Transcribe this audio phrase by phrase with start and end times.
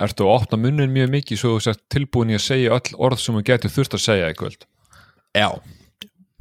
[0.00, 3.20] Ertu að opna munnin mjög mikið svo þú sért tilbúin í að segja öll orð
[3.20, 4.64] sem þú getur þurft að segja í kvöld
[5.36, 5.48] Já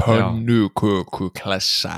[0.02, 1.98] Pönnuköku klessa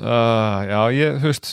[0.00, 1.50] uh, Já, ég, þú veist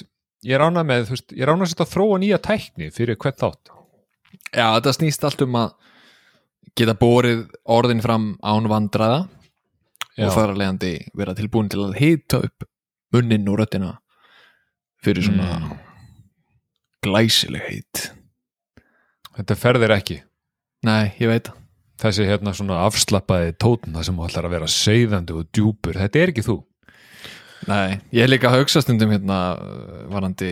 [0.48, 3.72] ég rána með, þú veist, ég rána að setja þróa nýja tækni fyrir hvert þátt
[4.54, 5.74] Já, þetta snýst allt um að
[6.78, 9.24] geta borið orðin fram án vandraða
[10.18, 10.28] Já.
[10.28, 12.68] og þar að leiðandi vera tilbúin til að hita upp
[13.16, 13.96] munnin og röddina
[15.04, 15.87] fyrir svona Mm.
[17.08, 18.04] Glæsileg heit
[19.38, 20.16] Þetta ferðir ekki.
[20.88, 21.52] Nei, ég veit.
[21.98, 26.22] Það þessi hérna svona afslappaði tótn það sem ætlar að vera seiðandi og djúpur þetta
[26.22, 26.56] er ekki þú.
[27.70, 30.52] Nei, ég er líka að hugsa stundum hérna uh, varandi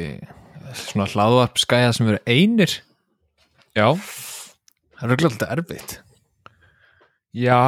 [0.78, 2.76] svona hlaðvarpskæða sem eru einir.
[3.74, 3.88] Já,
[4.96, 5.96] Það er auðvitað erfitt.
[7.36, 7.60] Já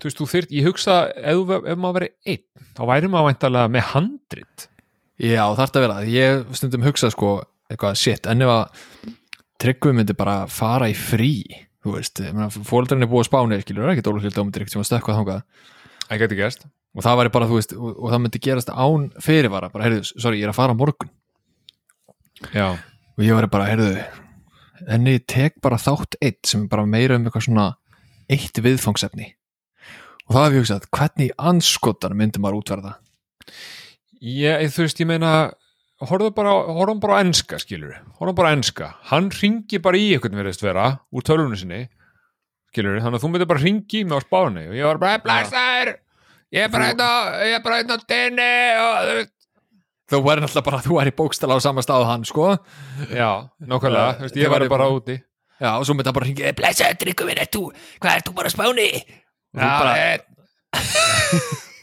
[0.00, 2.44] þú veist, þú þyrt, ég hugsa ef, ef maður verið einn,
[2.76, 4.68] þá væri maður væntalega með handrit.
[5.20, 5.98] Já, þarf þetta að vera.
[6.10, 7.34] Ég stundum hugsa sko
[7.74, 9.12] eitthvað shit, en ef að
[9.64, 11.36] Tryggvi myndi bara fara í frí
[11.84, 12.20] þú veist,
[12.64, 15.68] fóldrarinn er búið að spáni skilur, ekki dóluklilt ámyndir sem að stökkvað þangað.
[16.08, 16.66] Það geti gerst.
[16.94, 20.04] Og það væri bara, þú veist, og, og það myndi gerast án fyrirvara, bara, heyrðu,
[20.14, 21.10] sorry, ég er að fara á morgun.
[22.54, 23.90] Já, og ég væri bara, heyrðu
[24.90, 27.66] en ég tek bara þátt eitt sem bara meira um eitthvað svona
[28.32, 29.30] eitt viðfangsefni.
[30.24, 32.94] Og það hef ég hugsað, hvernig anskotan myndi maður útverða?
[34.24, 35.34] Ég, þú veist, ég meina
[36.02, 38.88] horfðu bara, horfðu bara á enska skilur, horfðu bara á enska.
[39.10, 41.82] Hann ringi bara í einhvern verðist vera úr tölvunni sinni
[42.72, 44.66] skilur, þannig að þú myndir bara ringi í mig á spáni.
[44.70, 45.94] Og ég var bara, blæstar
[46.54, 47.10] ég er bara hérna,
[47.46, 48.50] ég er bara hérna á denni
[48.84, 49.30] og
[50.10, 52.50] þú væri náttúrulega bara, þú væri bókstala á sama stað og hann, sko.
[53.10, 53.30] Já,
[53.62, 55.18] það ég væri bara úti.
[55.62, 57.62] Já, og svo myndi það bara hringi, blessaður Tryggvi minn, ert þú
[58.02, 58.88] hvað ert þú bara að spáni?
[59.54, 59.94] Og þú bara,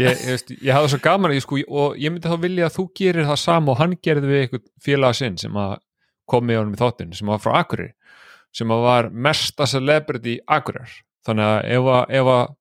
[0.00, 2.86] ég, ég, ég, hafði svo gaman ég sko og ég myndi þá vilja að þú
[3.00, 5.58] gerir það sama og hann gerði við einhvern félaga sinn sem
[6.26, 7.92] kom með honum í þáttinn sem var frá Akureyri
[8.56, 10.92] sem var mesta celebrity Akureyrar.
[11.26, 12.52] Þannig að ef, að, ef, að,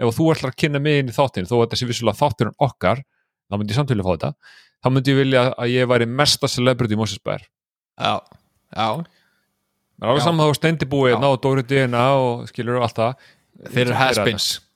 [0.00, 2.20] ef að þú ætlar að kynna mig inn í þáttinn þó að þetta sé vissulega
[2.20, 4.32] þátturinn okkar þá myndi ég samt vilja fá þetta
[4.84, 8.14] þá myndi ég vilja að ég væri mesta celebrity í Mosesbær já,
[8.74, 8.88] já.
[9.94, 11.20] Það er alveg saman þú stendi búið Já.
[11.22, 13.28] ná Dóri DNA og skilur og allt það.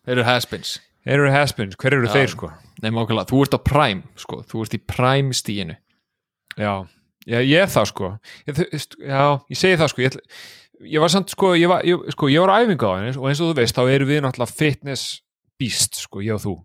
[0.06, 0.76] Þeir eru haspins,
[1.08, 2.14] þeir eru haspins eru hver eru Já.
[2.18, 2.52] þeir sko?
[2.84, 5.76] Nei, mákvæmlega, þú ert á prime, sko, þú ert í prime stíinu
[6.58, 6.72] Já,
[7.26, 8.12] já ég er það sko.
[8.48, 8.62] Ég,
[8.98, 10.02] Já, ég segi það sko.
[10.02, 10.16] Ég,
[10.94, 13.28] ég var samt sko ég var, ég, sko, ég var á æfingu á henni og
[13.30, 15.04] eins og þú veist, þá erum við náttúrulega fitness
[15.58, 16.56] beast sko, ég og þú.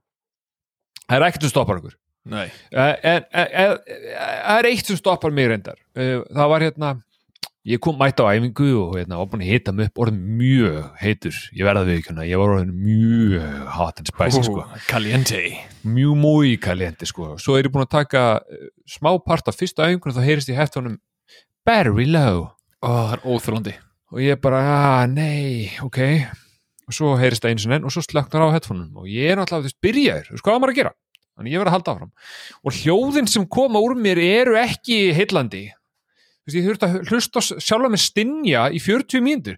[1.03, 1.95] Það er ekkert sem stoppar okkur.
[2.31, 2.45] Nei.
[2.71, 5.79] Eh, en það er eitt sem stoppar mig reyndar.
[5.97, 6.91] Eh, það var hérna
[7.63, 10.89] ég kom mætt á æfingu og hérna var búin að hita mig upp orðin mjög
[10.99, 11.37] heitur.
[11.55, 14.65] Ég verða við ekki ég var orðin mjög hot and spicy sko.
[14.89, 15.41] Caliente.
[15.87, 17.33] Mjög múi kalienti sko.
[17.39, 20.57] Svo er ég búin að taka uh, smá part af fyrsta æfingunum þá heyrist í
[20.57, 20.99] heftunum
[21.63, 22.49] battery low.
[22.83, 23.75] Ó, það er óþrólandi
[24.13, 25.97] og ég bara, ah, nei, ok.
[26.85, 29.39] Og svo heyrist það eins og enn og svo slöknar á headphoneum og ég er
[29.39, 30.27] náttúrulega, þú veist, byrjaður.
[30.27, 30.91] Þú veist, hvað maður að gera?
[31.33, 32.11] Þannig ég verð að halda áfram.
[32.61, 35.63] Og hljóðin sem koma úr mér eru ekki heillandi
[36.47, 39.57] veist, ég þurfti að hlusta á sjálfa með stinja í 40 mínútur.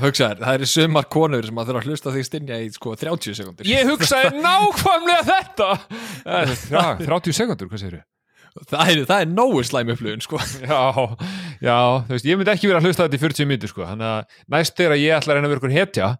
[0.00, 3.36] Hugsaður, það eru sumar konur sem að þurfa að hlusta því stinja í sko 30
[3.38, 5.68] sekundir ég hugsaði nákvæmlega þetta.
[6.24, 8.02] Eh, Já, 30 sekundur, hvað segir
[8.70, 10.38] Það er, það er nógu slæm upplifun sko.
[10.62, 10.82] Já,
[11.58, 14.10] já, þú veist, ég myndi ekki vera að hlusta þetta í 40 mínútur, sko, þannig
[14.12, 16.10] að næst þegar ég ætla að reyna að vera ykkur hetja,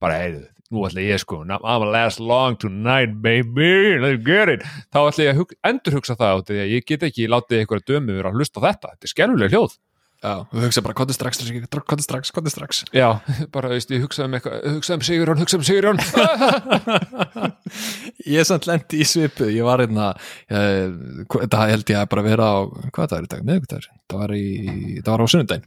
[0.00, 4.66] bara, heyrðu, nú ætla ég, sko, I'm gonna last long tonight, baby, let's get it,
[4.92, 7.64] þá ætla ég að hug, endur hugsa það át, því að ég get ekki látið
[7.64, 9.80] ykkur að dömu vera að hlusta þetta, þetta er skelvuleg hljóð.
[10.22, 11.40] Já, þú hugsa bara, kottu strax,
[11.74, 12.84] kottu strax, kottu strax.
[12.94, 13.08] Já,
[13.54, 15.98] bara, veist, ég hugsaði um eitthvað, hugsaði um Sigurjón, hugsaði um Sigurjón.
[18.28, 20.88] Ég er samt lendi í svipu, ég var einna uh,
[21.32, 22.56] þetta held ég að bara vera á
[22.94, 24.38] hvað það er í dag, miðvikudagur það var, í,
[25.00, 25.66] það var á sunnudaginn.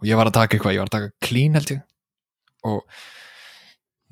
[0.00, 1.80] Og ég var að taka eitthvað, ég var að taka clean held ég.
[2.70, 2.78] Og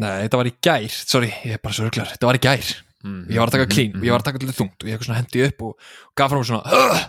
[0.02, 2.70] nei, þetta var í gær, sorry, ég er bara svo ruglar þetta var í gær,
[3.02, 5.20] ég var að taka clean og ég var að taka til þungt og ég svona
[5.22, 7.04] hendi upp og, og gaf fram svona uh,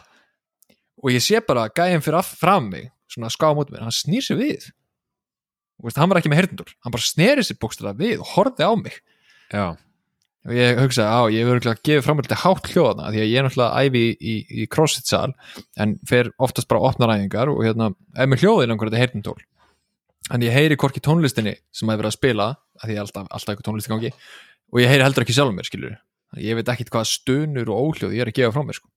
[1.03, 4.25] og ég sé bara gæðin fyrir af, fram mig svona ská móti mér, hann snýr
[4.25, 4.67] sér við.
[5.79, 8.69] Og veist, hann var ekki með heyrndur hann bara sneri sér bókstæða við og horfði
[8.69, 8.99] á mig.
[9.53, 9.65] Já,
[10.43, 13.29] og ég hugsaði á, ég verður ekki að gefa fram eitthvað hátt hljóðana, því að
[13.29, 15.29] ég er náttúrulega æfi í, í, í crossfit sal,
[15.79, 19.37] en fer oftast bara opnar æfingar og hérna ef með hljóðin einhver þetta heyrnintól
[20.31, 22.49] en ég heyri hvorki tónlistinni sem að vera að spila
[22.79, 24.11] að því er alltaf, alltaf eitthvað tónlist í gangi
[24.73, 25.95] og ég heyri heldur ekki sjálfum mér, skilur
[26.41, 28.89] ég veit ekkit hvað stunur og óhljóð ég er að gefa frá mér, sko.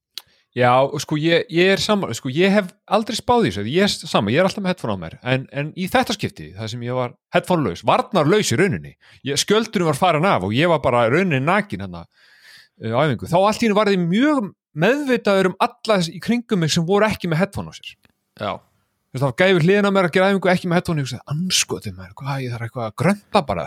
[0.56, 0.70] Já,
[1.02, 4.32] sko ég, ég er saman, sko ég hef aldrei spáð í þessu, ég er saman,
[4.32, 6.96] ég er alltaf með headphone á mér, en, en í þetta skipti, það sem ég
[6.96, 8.94] var headphone laus, varnar laus í rauninni,
[9.28, 12.06] ég, skjöldurinn var farin af og ég var bara rauninni nakin hann uh,
[12.88, 14.48] á æfingu, þá allt í henni var því mjög
[14.86, 17.92] meðvitaður um alla í kringum mig sem voru ekki með headphone á sér.
[18.40, 18.52] Já,
[19.16, 21.06] Þú veist, það var gæfur hliðina á mér að gera æfingu ekki með og ég
[21.06, 23.64] hugsaði, anskoði mér, hvað, ég þarf eitthvað að grönta bara.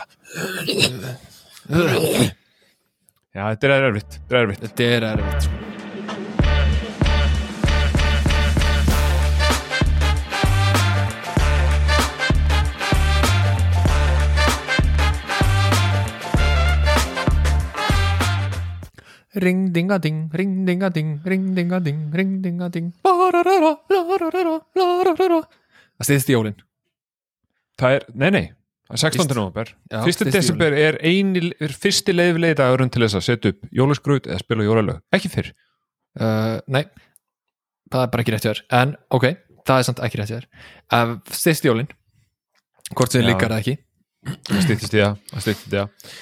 [3.34, 4.62] Já, þetta er erfitt, þetta er erfitt.
[4.68, 5.69] Þetta er erfitt sko.
[19.39, 22.89] Ring dinga ding, ring dinga ding, ring dinga ding, ring dinga ding.
[26.00, 26.57] Það stýðist í jólin.
[27.80, 28.45] Það er, nei, nei,
[28.89, 29.19] það er 16.
[29.21, 29.36] Víst.
[29.38, 30.15] november Já, 1.
[30.18, 34.41] stysti desember er, eini, er fyrsti leiðilegi dagurinn til þess að setja upp jólaskrút eða
[34.44, 35.53] spila jólalög, ekki fyrr.
[36.19, 36.83] Uh, Nei,
[37.94, 38.63] það er bara ekki rétt hjá þér.
[38.81, 39.30] En ok,
[39.63, 40.50] það er samt ekki rétt hjá þér.
[40.92, 41.92] Uh, Stýðist í jólin
[42.89, 43.75] Hvort sem líkar það ekki.
[44.50, 46.15] Það stýttist í það, það stýttist í það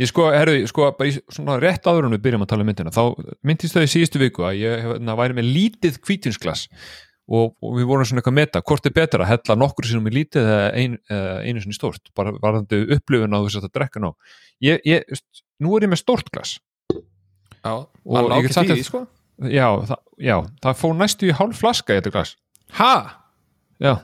[0.00, 2.70] ég sko, herru, sko, bara í svona rétt áður en við byrjum að tala um
[2.72, 3.02] myndina, þá
[3.46, 6.64] myndist þau í síðustu viku að ég hef, na, væri með lítið kvítinsglas
[7.30, 10.08] og, og við vorum svona eitthvað að meta, hvort er betra að hella nokkur sinum
[10.10, 10.96] í lítið eða ein,
[11.46, 14.10] einu sinni stórt, bara varðandi upplifun að þú sett að drekka ná
[14.66, 15.22] ég, ég,
[15.64, 16.56] nú er ég með stórt glas.
[17.64, 17.74] Já,
[18.04, 19.04] Og ég get sagt að- sko.
[19.50, 22.34] Já, það, já, það fór næstu í hálf flaska í þetta glas.
[22.78, 22.92] Ha?
[23.82, 23.94] já,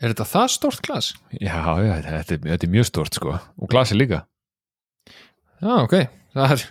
[0.00, 1.08] Er þetta það stórt glas?
[1.40, 3.34] já, já þetta, er, þetta er mjög stórt sko.
[3.60, 4.22] Og glasi líka
[5.60, 5.96] Já, ok
[6.34, 6.64] Það er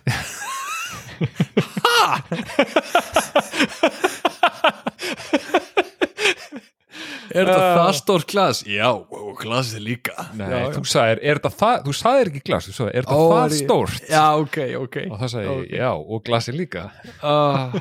[7.30, 7.76] Er þetta Ah.
[7.78, 8.60] það stórt glas?
[8.66, 12.66] Já, og glasið líka Nei, já, þú sagðir, er þetta það, þú sagðir ekki glas,
[12.70, 14.08] þú sagðir, er þetta Ó, það er ég- stórt?
[14.10, 16.84] Já, ok, ok Og það sagði, ég, já, og glasi líka.
[17.22, 17.80] uh,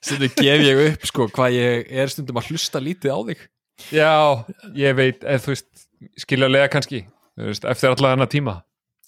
[0.00, 3.44] Stundum gef ég upp sko hvað ég er stundum að hlusta lítið á þig
[3.92, 4.44] Já,
[4.80, 5.68] ég veit, eða þú veist,
[6.24, 7.04] skiljalega kannski,
[7.36, 8.54] þú veist, eftir alla þennan tíma.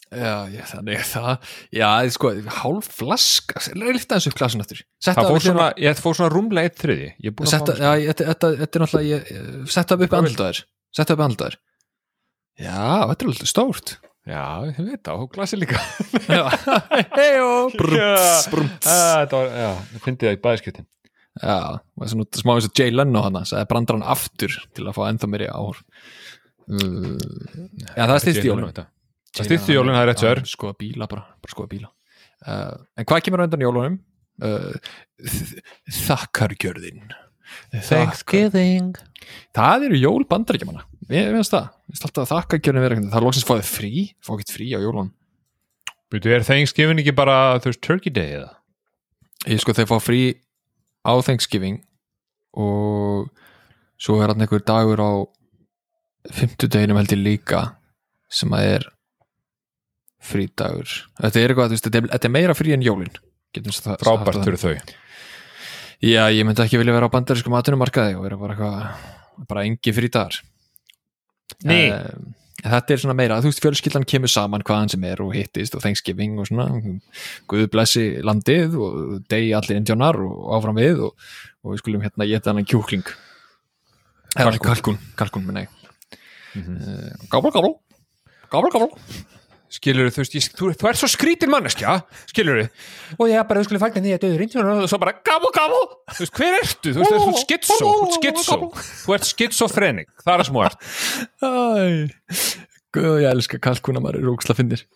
[0.06, 1.46] Já, ég, þannig er það.
[1.74, 2.30] Já, sko,
[2.60, 4.82] hálf flaska Lifta þessu upp glasun aftur?
[5.02, 7.08] Setta Það fór svona, ég fór svona rúmlega eitt þriði.
[7.18, 10.60] Er að Setta, já, þetta, þetta, þetta er náttúrulega ég, ég- Setta upp andlutaður
[10.94, 11.58] Setta upp andlutaður
[12.56, 12.78] Já,
[13.10, 13.96] þetta er alltaf stórt.
[14.26, 15.82] Já, ég veit það, og glasi líka.
[16.26, 16.44] Já.
[18.52, 19.68] Brumts Ah, Þetta var, já,
[19.98, 20.86] ég fyndi það í bæðskiptin.
[21.36, 24.94] Já, og svona smá eins og Jay Leno hana sagði brandar hann aftur til að
[24.96, 25.82] fá ennþá meiri áhor
[26.72, 27.10] uh,
[27.92, 28.70] Já, það er stýst í jólun
[29.36, 30.40] Það stýtti jólun, það er rétt sver.
[30.48, 31.90] Skoða bíla bara, bara skoða bíla
[32.46, 33.98] uh, En hvað kemur á undan jólunum?
[34.36, 34.74] Uh,
[35.20, 35.62] þ-
[36.06, 37.04] Þakkargjörðin
[37.86, 38.96] Thanksgiving.
[39.54, 43.26] Það eru jól bandaríkjamanna Við veist það, veist alltaf að þakkargjörðin vera eitthvað Það er
[43.28, 43.92] loksins fáið frí,
[44.26, 45.12] fá ekkert frí á jólunum
[46.10, 48.50] Búið, er Thanksgiving ekki bara, þú veist, Turkey Day eða?
[49.50, 50.20] Ég sko þeir fá frí
[51.06, 51.80] á Thanksgiving
[52.56, 53.26] og
[54.00, 55.12] svo er hann einhver dagur á
[56.34, 57.60] fimmtudeginum held ég líka
[58.32, 58.86] sem að er
[60.26, 60.94] frídagur.
[61.20, 63.12] Þetta er eitthvað, veist, þetta er, meira frí en jólin.
[63.56, 64.96] Frábært fyrir þau.
[66.04, 69.94] Já, ég myndi ekki vilja vera á bandarísku matunumarkaði og vera bara eitthvað bara engi
[69.96, 70.42] frídagar.
[71.64, 71.86] Nei.
[71.92, 72.34] um,
[72.66, 75.82] Þetta er svona meira, þú veist, fjölskyldan kemur saman hvaðan sem er og hittist og
[75.84, 76.64] Thanksgiving og svona,
[77.52, 78.96] Guð blessi landið og
[79.30, 81.28] degi allir indjánar og áfram við og,
[81.62, 83.04] og við skulum hérna geta hann kjúkling.
[84.34, 85.76] Eða, Kalkún, kalkún, minna ég.
[86.56, 87.28] Mhm.
[87.30, 87.74] Gábla, gábla
[88.50, 89.35] Gábla, gábla
[89.72, 91.96] skilur þú veist, ég, þú, þú ert svo skrítin manneskja
[92.30, 92.84] skilur þið,
[93.16, 95.80] og ég bara, þú skulle fagna því að döður indjónar og svo bara, gabu, gabu!
[96.12, 98.60] Þú veist, hver ertu, þú veist, þú ert skitsó þú ert skitsó,
[99.02, 100.88] þú ert skitsofrenik það er þú ert.
[101.42, 101.50] Æ,
[102.96, 104.86] Guð, ég elska kalkúna maður er rúksla finnir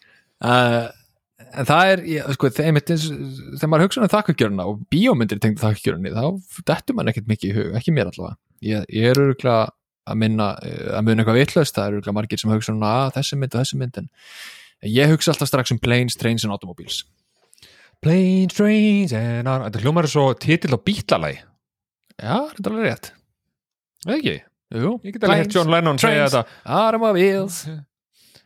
[0.47, 0.87] uh,
[1.51, 6.15] en það er, ég, sko, þeim, þegar maður hugsa um þakkagjörna og bíómyndir tengd þakkagjörni,
[6.15, 8.39] þá dettur mann ekkert mikið í hug, ekki mér allavega.
[8.65, 9.71] Ég, ég er öruglega
[10.11, 13.13] að minna eh, að muna eitthvað vitlaust, það er öruglega margir sem hugsa um að
[13.19, 14.09] þessi mynd og þessi mynd en
[14.87, 17.05] ég hugsa alltaf strax um planes, trains and automobiles.
[18.01, 21.43] Planes, trains and on þetta hljómar er svo titill á bítlalagi
[22.21, 23.13] já, þetta er alveg rétt.
[24.07, 24.37] Eða ekki,
[24.71, 26.45] Jú, ég get alveg hægt John Lennon segja þetta.
[26.63, 27.65] Automobiles.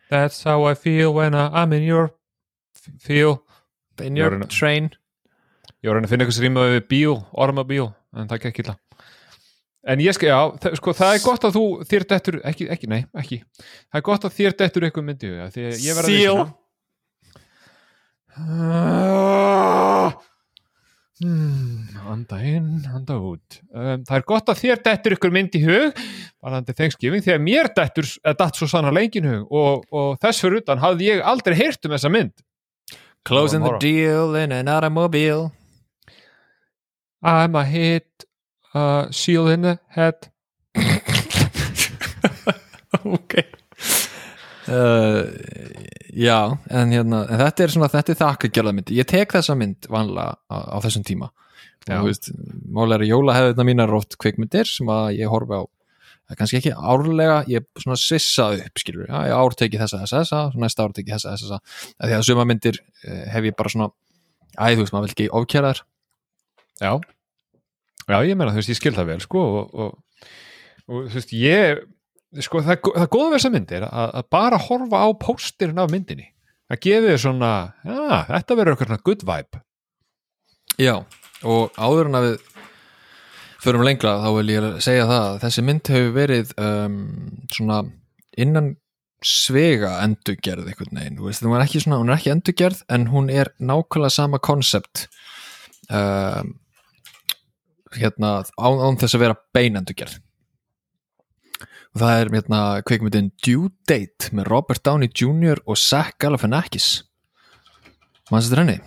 [0.09, 2.15] That's how I feel when I'm in your
[3.01, 3.43] feel
[4.01, 4.89] in your train.
[5.85, 8.75] Ég var að finna eitthvað sem rýmaði við bíl, ormabíl, en það gekk illa.
[9.85, 12.89] En ég skal, já, það, sko, það er gott að þú þér dettur, ekki, ekki,
[12.91, 13.41] nei, ekki.
[13.93, 16.45] Það er gott að þér dettur eitthvað myndi, já, því að ég verð að Seal.
[18.35, 20.15] Ah.
[21.23, 23.59] Hmm, anda inn, anda út.
[23.71, 26.01] Um, það er gott að þér dettur ykkur mynd í hug,
[26.43, 30.43] varðandi Thanksgiving, því að mér dettur, eða datt svo sannar lengin hug og, og þess
[30.43, 32.35] fyrir utan hafði ég aldrei heyrt um þessa mynd.
[33.25, 35.53] Closing the deal in an automobile
[37.25, 38.27] I'm a hit,
[38.75, 40.31] uh, the head.
[43.05, 43.35] Ok.
[44.69, 45.27] Uh,
[46.15, 49.89] Já, en, hérna, en þetta er svona þetta er þakkagjörða mynd, ég tek þessa mynd
[49.91, 51.31] vanlega á, á þessum tíma.
[51.85, 51.99] Já.
[51.99, 52.29] og þú veist,
[52.73, 55.63] málega er að jóla hefði þetta mínar rótt kvikmyndir sem að ég horfi á
[56.33, 60.23] er kannski ekki árlega, ég svona svissa upp, skilur, já, ég ár teki þessa þessa
[60.23, 61.59] þessa, næsta ár teki þessa þessa þessa.
[61.99, 63.91] Því að suma myndir eh, hef ég bara svona
[64.57, 65.83] æ, þú veist, maður vil ekki ofkjæra þær.
[66.81, 66.93] Já,
[68.11, 70.31] já ég meina þú veist, ég skil það vel sko og, og,
[70.89, 71.83] og þú veist, ég
[72.43, 76.31] sko, það, það góða við þessa myndir að, að bara horfa á póstirinn af myndinni.
[76.73, 77.53] Að gefi þér svona,
[77.85, 79.61] já, þetta verður eitthvað svona good vibe.
[80.81, 80.95] Já,
[81.47, 82.39] og áður en að við
[83.65, 86.97] förum lengra þá vil ég segja það að þessi mynd hefur verið um,
[87.53, 87.79] svona
[88.41, 88.75] innan
[89.25, 93.07] svega endurgerð einhvern veginn, þú veist, hún er ekki svona hún er ekki endurgerð en
[93.13, 95.07] hún er nákvæmlega sama konsept
[95.89, 96.53] um,
[98.01, 100.21] hérna án, án þess að vera bein endurgerð
[101.95, 105.61] og það er hérna kveikmyndin Due Date með Robert Downey Jr.
[105.63, 106.89] og Zach Galifianakis.
[108.33, 108.81] Mannst þetta henni?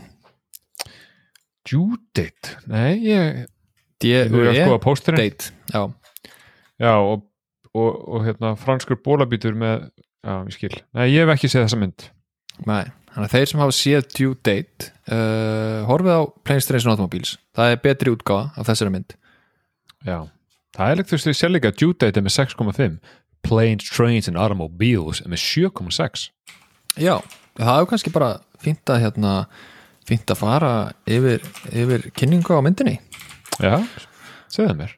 [1.68, 3.46] Judith, nei, ég
[4.04, 5.82] þú er að E- skoða póstirinn Date, já.
[6.84, 7.24] Já, og,
[7.74, 9.88] og, og hérna franskur bólabítur með,
[10.24, 10.76] já, ég skil.
[10.94, 12.08] Nei, ég hef ekki séð þessa mynd.
[12.68, 12.84] Nei,
[13.18, 17.32] þannig að þeir sem hafa séð Due Date uh, horfið á Planes, Trains and Automobiles.
[17.58, 19.16] Það er betri útgáfa af þessari mynd.
[20.06, 20.20] Já,
[20.78, 23.00] það er leikt þú veist, ég sé líka Judith er með 6,5
[23.48, 26.28] Planes, Trains and Automobiles er með 7,6
[27.02, 27.16] Já,
[27.58, 28.30] það er kannski bara
[28.62, 29.34] fínt að hérna,
[30.06, 30.72] fínt að fara
[31.10, 31.42] yfir,
[31.74, 33.00] yfir kynningu á myndinni.
[33.58, 33.82] Já,
[34.46, 34.96] segðu það mér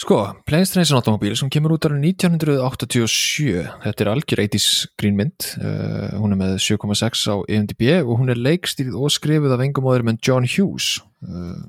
[0.00, 5.48] Sko, Planes, Trains and Automobiles sem kemur út árið 1987 þetta er algjör 80s grínmynd
[5.60, 9.90] uh, hún er með 7,6 á IMDb og hún er leikstýrið og skrifuð af engum
[9.90, 10.94] áður með John Hughes
[11.28, 11.60] uh,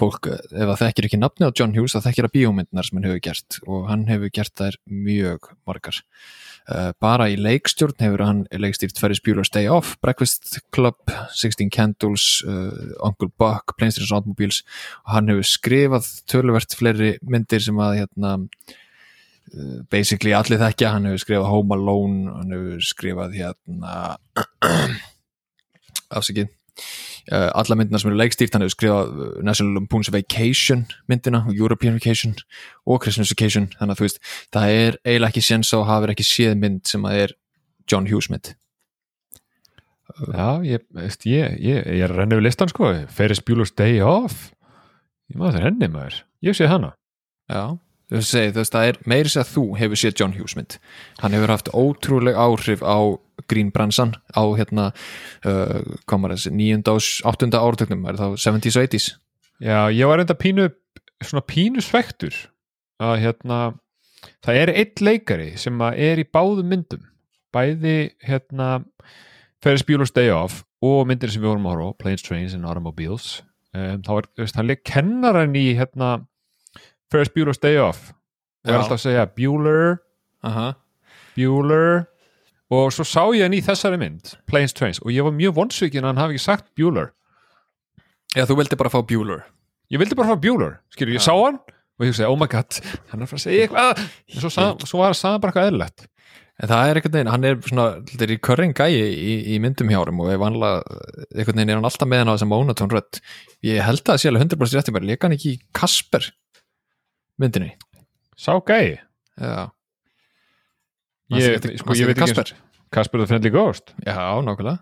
[0.00, 3.08] fólk, ef það þekkir ekki nafni á John Hughes það þekkir að bíómyndnar sem hann
[3.08, 6.00] hefur gert og hann hefur gert þær mjög margar.
[6.70, 10.98] Uh, bara í leikstjórn hefur hann leikstýrt Ferris Bueller's Day Off Breakfast Club,
[11.34, 14.62] 16 Candles uh, Uncle Buck, and Automobiles.
[15.06, 21.10] Og hann hefur skrifað töluvert fleiri myndir sem að hérna uh, basically allir þekkja, hann
[21.10, 23.96] hefur skrifað Home Alone, hann hefur skrifað hérna
[26.20, 26.52] afsakið
[27.30, 31.98] uh, alla myndina sem eru leikstýrt, hann hefur skrifað uh, National Lampoon's Vacation myndina European
[31.98, 32.36] Vacation
[32.86, 33.70] og Christmas Vacation.
[33.78, 34.22] Þannig að þú veist,
[34.54, 37.36] það er eiginlega ekki séns að hafa ekki séð mynd sem að er
[37.90, 38.54] John Hughes mynd.
[40.30, 42.90] Já, ég, veist, ég, ég, ég er renna við listan sko.
[43.14, 44.50] Ferris Bueller's Day Off.
[45.30, 46.18] Ég maður það renni maður.
[46.44, 46.92] Ég sé hana.
[47.50, 47.78] Já,
[48.18, 50.76] segi, þú veist, það er meiri sér að þú hefur séð John Hughes mynd.
[51.20, 52.98] Hann hefur haft ótrúleg áhrif á
[53.50, 54.90] grínbransan á hérna
[55.46, 59.10] uh, komar þessi, níunda og áttunda ártöknum, er það 70s og 80s
[59.60, 60.70] Já, ég var enda pínu
[61.20, 62.32] svona pínu svektur
[63.00, 63.58] að hérna
[64.44, 67.04] það er einn leikari sem er í báðum myndum.
[67.52, 68.80] Bæði hérna
[69.60, 73.42] Ferris Bueller's Day Off og myndir sem við vorum að horfa Planes, Trains and Automobiles.
[73.76, 76.10] Um, þá er, þú veist, hann leik kennaran í hérna
[77.10, 78.12] Ferris Bueller's Day Off.
[78.64, 79.98] Og er alltaf að segja Bueller
[80.46, 80.72] Aha.
[81.36, 82.04] Bueller.
[82.70, 85.00] Og svo sá ég hann í þessari mynd Planes, Trains.
[85.02, 87.10] Og ég var mjög vonsvikinn að hann hafi ekki sagt Bueller.
[88.36, 89.42] Já, þú vildi bara fá Bueller.
[89.90, 91.58] Ég vildi bara fá Bueller, skilur, ég sá hann
[92.00, 92.76] og ég hugsaði, oh my god,
[93.10, 93.98] hann er fara að segja eitthvað.
[94.30, 96.04] En svo, sað, svo var hann sagði bara eitthvað eðlilegt.
[96.60, 99.58] En það er einhvern veginn, hann er svona þetta er í körring gæi í, í
[99.64, 101.00] myndum hjárum og ef vanlega,
[101.34, 103.20] einhvern veginn er hann alltaf með hann á þessum monotón rödd.
[103.66, 106.30] Ég held að það sé alveg 100% rétti bara, leika hann ekki í Kasper
[107.40, 107.72] myndinni.
[108.40, 108.98] Sá gæi,
[109.40, 109.68] Já,
[111.38, 112.52] ég, sko, ég veit Kasper?
[112.92, 113.92] Kasper the Friendly Ghost?
[114.04, 114.80] Já, nákvæmlega.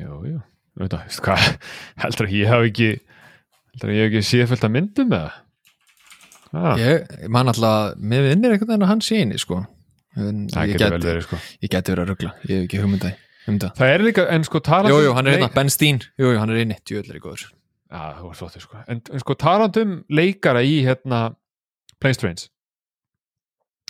[0.00, 0.38] Jú, jú,
[0.80, 1.48] það, veist hvað?
[2.02, 5.26] Heldur að ég hef ekki heldur að ég hef ekki séð fullt að myndum með
[5.26, 5.42] það
[6.80, 9.58] Ég man alltaf, með vinnir einhvern veginn að hann sé inni sko.
[10.16, 11.38] En það ég geti, verið sko.
[11.60, 13.16] ég geti verið að ruggla ég hef ekki hugmyndaði
[13.50, 15.72] um það það er líka, en sko talandi Jú, jú, hann er leik- hérna, Ben
[15.74, 15.98] Steen.
[16.16, 17.50] Jú, jú, hann er inni, djöðlega góður.
[17.92, 18.80] Já, þú var flottir sko.
[18.88, 21.20] En, en sko talandi um leikara í hérna
[22.02, 22.48] Planes Trains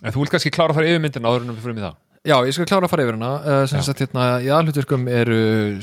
[0.05, 1.95] en þú vilt kannski klára að fara yfir myndin áður en við fyrir með það?
[2.27, 3.29] Já, ég skal klára að fara yfir hana.
[3.47, 5.37] Uh, sem sagt hérna, í aðhluturkum eru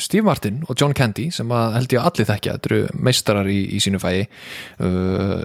[0.03, 3.47] Steve Martin og John Candy sem að held ég að allir þekkja, þetta eru meistarar
[3.47, 4.25] í, í sínu fæi
[4.83, 5.39] uh,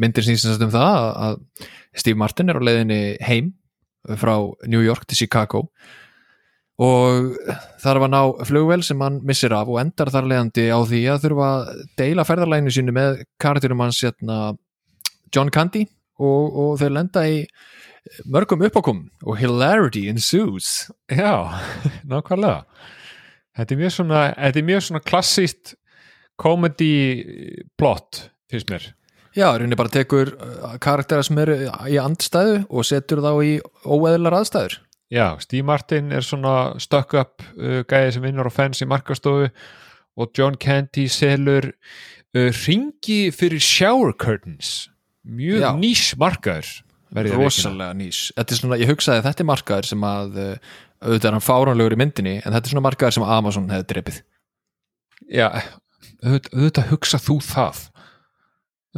[0.00, 1.68] myndir snýst sem sagt um það að-
[1.98, 3.52] Steve Martin er á leiðinni heim
[4.16, 4.32] frá
[4.70, 5.64] New York til Chicago.
[6.78, 7.32] Og
[7.82, 11.24] þarf að ná flugvel sem hann missir af og endar þar leiðandi á því að
[11.26, 14.36] þurfa að deila ferðarlæginu sínu með karakterum hans hérna,
[15.34, 15.84] John Candy
[16.18, 17.42] og, og þau lenda í
[18.28, 20.88] mörgum uppákum og hilarity ensues.
[21.10, 21.60] Já,
[22.10, 22.64] nákvæmlega.
[23.58, 25.74] Þetta er mjög svona, er svona klassíst
[26.38, 28.92] comedy plot, finnst mér.
[29.36, 31.56] Já, rauninni bara tekur uh, karaktera sem eru
[31.90, 34.78] í andstæðu og setur þá í óeðlar aðstæður.
[35.12, 39.50] Já, Steve Martin er svona stuck up uh, gæði sem vinnur á fans í markastofu
[40.18, 44.88] og John Candy selur uh, ringi fyrir shower curtains
[45.28, 45.70] mjög Já.
[45.78, 46.70] nýs markaður
[47.32, 48.28] rosalega nýs.
[48.36, 50.72] Þetta er svona, ég hugsaði að þetta er markaður sem að uh,
[51.04, 54.18] auðvitað er hann fáránlegur í myndinni en þetta er svona markaður sem Amazon hefði drepið.
[55.32, 55.48] Já,
[56.24, 57.86] auðvitað, hugsa þú það.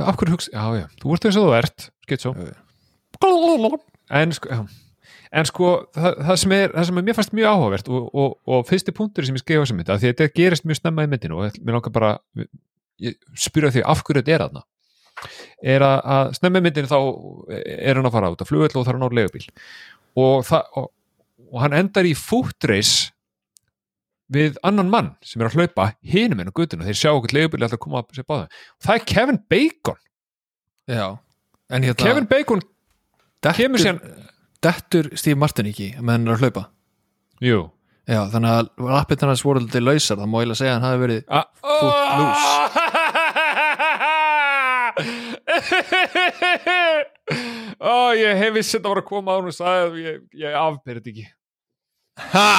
[0.00, 2.34] Af hverju hugsa, já já, þú ert eins og þú ert skitt svo
[4.10, 4.58] en sko,
[5.30, 8.36] en sko það, það, sem er, það sem er mér fannst mjög áhugavert og, og,
[8.50, 11.10] og fyrsti punktur sem ég skrifa sem þetta, því að þetta gerist mjög snemma í
[11.10, 12.12] myndinu og mér langar bara
[13.00, 14.64] ég spyrja því af hverju þetta er aðna
[15.62, 16.98] er að, að myndinu þá
[17.60, 19.46] er hann að fara út að flugvöld og þarf hann á legubíl
[20.18, 20.90] og, og,
[21.50, 23.10] og hann endar í fúttreis
[24.30, 27.64] við annan mann sem er að hlaupa hinum en á gutuna, þeir sjá okkur legubíl
[27.64, 28.46] alltaf að koma að sér báða.
[28.78, 29.98] Það er Kevin Bacon.
[30.90, 31.06] Já,
[31.70, 32.62] en hérna Kevin Bacon
[33.56, 34.00] kemur síðan
[34.62, 36.64] dettur Steve Martin ekki með hann að hlaupa?
[37.42, 37.60] Jú.
[38.10, 41.02] Já, þannig að rappið hans voru litið lausar það má eiginlega segja að hann hafi
[41.04, 41.40] verið A
[47.80, 50.56] Ó, ég hef viss þetta var að koma á hún og sagði að ég, ég
[50.60, 51.26] afbyrði ekki.
[52.20, 52.50] Ha!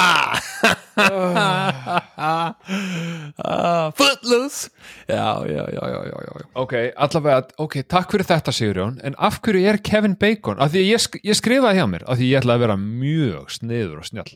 [3.96, 4.70] Footloose.
[5.06, 6.46] Já, já, já, já, já, já.
[6.58, 10.58] Ok, allavega, ok, takk fyrir þetta Sigurjón, en af hverju er Kevin Bacon?
[10.62, 12.78] Af því að ég, sk ég skrifaði hjá mér af því ég ætlaði að vera
[12.82, 14.32] mjög sniður og snjall.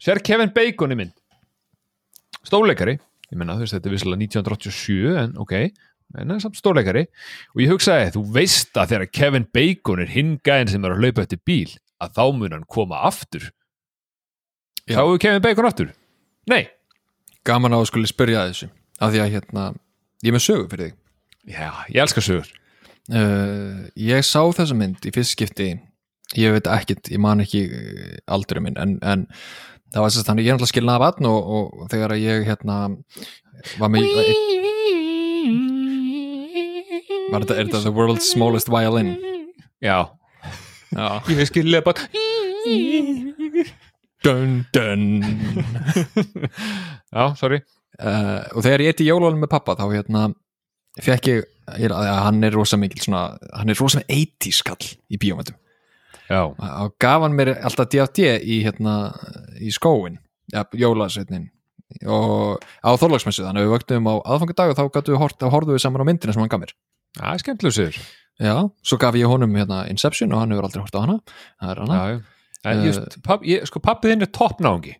[0.00, 1.16] Sér Kevin Bacon í mynd?
[2.46, 2.98] Stóleikari
[3.30, 5.54] ég menna þú veist þetta er visslega 1987 en ok,
[6.16, 7.04] en það er samt stóleikari
[7.54, 11.04] og ég hugsaði, þú veist að þegar Kevin Bacon er hinn gæðin sem er að
[11.04, 13.50] hlaupa eftir bíl, að þá mun hann koma aftur.
[14.86, 14.98] Já.
[14.98, 15.92] Sáðu Kevin Bacon aftur?
[16.50, 16.64] Nei.
[17.46, 19.68] Gaman á að skuli spyrja þessu af því að hérna,
[20.24, 20.98] ég er með sögu fyrir þig.
[21.54, 22.50] Já, ég elska sögur.
[23.10, 25.72] Uh, ég sá þessa mynd í fyrst skipti.
[26.38, 29.24] Ég veit ekkit, ég man ekki uh, aldrei minn, en, en
[29.90, 32.76] það var að ég er náttúrulega skilnaði vatn og, og þegar að ég hérna
[33.80, 34.06] var með
[37.30, 39.14] var þetta, er þetta the world's smallest violin?
[39.80, 40.10] Já,
[40.92, 42.06] já, ég veist skilja bara
[44.24, 45.04] dun dun.
[47.10, 47.62] Já, sorry.
[48.00, 50.28] Uh, og þegar ég eitt í jólunum með pappa þá hérna
[51.04, 51.48] fekk ég,
[51.82, 55.58] ég hann er rosa mikil svona, hann er rosa 80 skall í bíómættum
[56.30, 58.36] Já, og gaf hann mér alltaf D.A.D.
[58.40, 59.10] í hérna,
[59.58, 60.20] í skóin
[60.54, 61.48] ja, jólasveitnin
[62.06, 65.50] og á þorlagsmessu, þannig að við vöktum á aðfangadag og þá gætu við hort, þá
[65.50, 66.74] horfðum við saman á myndina sem hann gaf mér
[67.18, 68.00] það er skemmtilega sögur
[68.40, 68.54] já,
[68.86, 71.16] svo gaf ég honum hérna Inception og hann hefur aldrei hort á hana.
[71.60, 72.20] Það er hana, Já,
[72.70, 74.90] En Uh, just, papp, ég, sko pappið þinn er toppnáungi.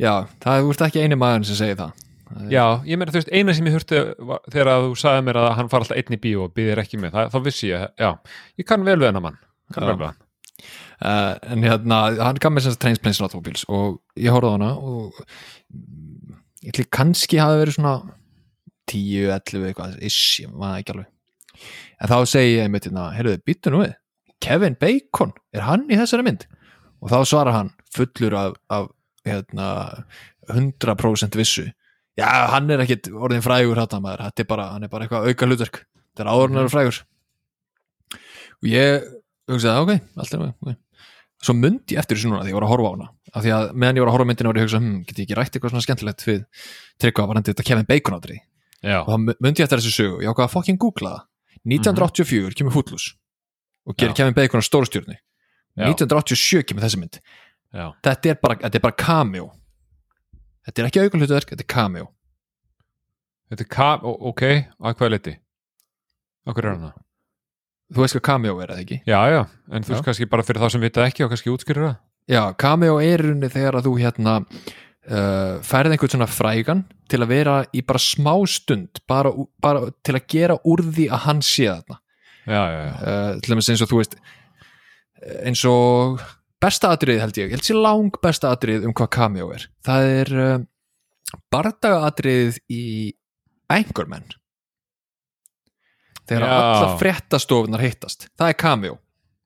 [0.00, 1.92] Já, það er úrst ekki eini maður sem segir það.
[2.34, 3.74] Er- Já, ég meina þú veist, eina sem ég
[4.18, 6.80] var, þegar að þú sagði mér að hann far alltaf einn í bíó og býðir
[6.80, 8.10] ekki með, þá vissi ég já,
[8.58, 9.36] ég kann vel við hennar mann
[9.74, 9.88] kann Já.
[9.92, 10.16] vel við hann.
[11.04, 14.72] Uh, en hérna, hann gaf mér sem sagt Trainsplanation Automobiles og ég horfði á hana
[14.80, 15.20] og
[16.64, 17.94] ég ætli kannski hafi verið svona
[18.90, 21.10] 10, 11 eitthvað, ish, ég maður ekki alveg.
[22.02, 23.94] En þá segi ég einmitt hérna, heyrðu, býttu nú við
[24.44, 26.44] Kevin Bacon, er hann í þessari mynd?
[27.04, 28.88] og þá svarar hann fullur af, af
[29.28, 29.66] hérna,
[30.48, 31.66] 100% vissu.
[32.18, 35.28] Já, hann er ekkit orðin frægur þetta maður, þetta er bara, hann er bara eitthvað
[35.28, 37.02] auka hlutverk, þetta er áður hann er frægur.
[38.62, 39.06] Og ég
[39.50, 40.80] hugsaði, ok, allt er ok.
[41.44, 43.10] Svo mundi ég eftir þessu núna því ég var að horfa á hana.
[43.34, 44.94] Af því að meðan ég var að horfa á myndina var ég að hugsa hm,
[45.04, 46.44] get ég ekki rætt eitthvað svona skemmtilegt við
[47.02, 48.38] tryggva varandi þetta Kevin Bacon átri
[48.84, 51.22] Já, og mundi ég eftir þessu sögu ég ákvað að fucking googla það.
[51.74, 53.14] 1984 kemur Footloose.
[53.88, 54.14] Og gerir.
[54.16, 55.16] Kevin Bacon á stórstjórni
[55.74, 55.88] Já.
[55.90, 57.18] 1987 kemur þessi mynd.
[57.74, 59.46] Já, þetta er bara, þetta er bara cameo.
[60.64, 62.06] Þetta er ekki aukulhutverk, þetta er cameo.
[63.50, 65.34] Þetta er ó- ok að hvað leiti?
[66.46, 67.00] Akkur er hann það?
[67.94, 68.96] þú veist hvað cameo er eða ekki?
[69.06, 71.84] Já, já, en þú veist kannski bara fyrir þá sem vita ekki og kannski útskýrir
[71.84, 71.96] það.
[72.32, 74.36] Já, cameo er rauninni þegar að þú hérna
[75.10, 80.16] uh, færið einhvern svona frægan til að vera í bara smá stund bara, bara til
[80.16, 82.00] að gera úr því að hann sé þarna.
[82.44, 86.24] Já, já, já, uh, til dæmis eins og þú veist eh, eins og
[86.60, 89.68] besta atrið held ég, held sér lang besta atrið um hvað cameo er.
[89.84, 90.56] Það er uh,
[91.52, 92.84] bardaga atrið í
[93.72, 94.26] Anchorman.
[96.24, 96.52] Þegar Já.
[96.56, 98.28] allar fréttastofunar hittast.
[98.36, 98.98] Það er cameo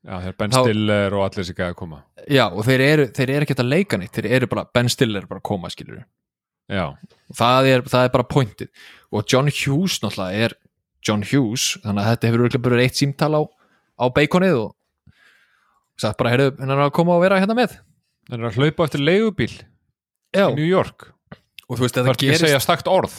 [0.08, 1.98] já, þegar Ben Þá- Stiller og allir sig að koma.
[2.28, 5.22] Já, og þeir eru, þeir eru ekki að leika neitt þeir eru bara, Ben Stiller
[5.22, 6.00] er bara að koma skilur
[6.68, 6.84] Já,
[7.32, 8.68] það er, það er bara pointið.
[9.16, 10.54] Og John Hughes náttúrulega er
[11.06, 13.42] John Hughes, þannig að þetta hefur örugglega bara eitt símtal á,
[13.96, 14.74] á baconið og
[15.98, 17.78] sagt bara, heyrðu, hennar að koma og vera hérna með.
[18.28, 21.08] Það er að hlaupa eftir leigubíl já, í New York.
[21.68, 23.16] Og þú veist, Það þetta er ekki að gerist segja stakt orð.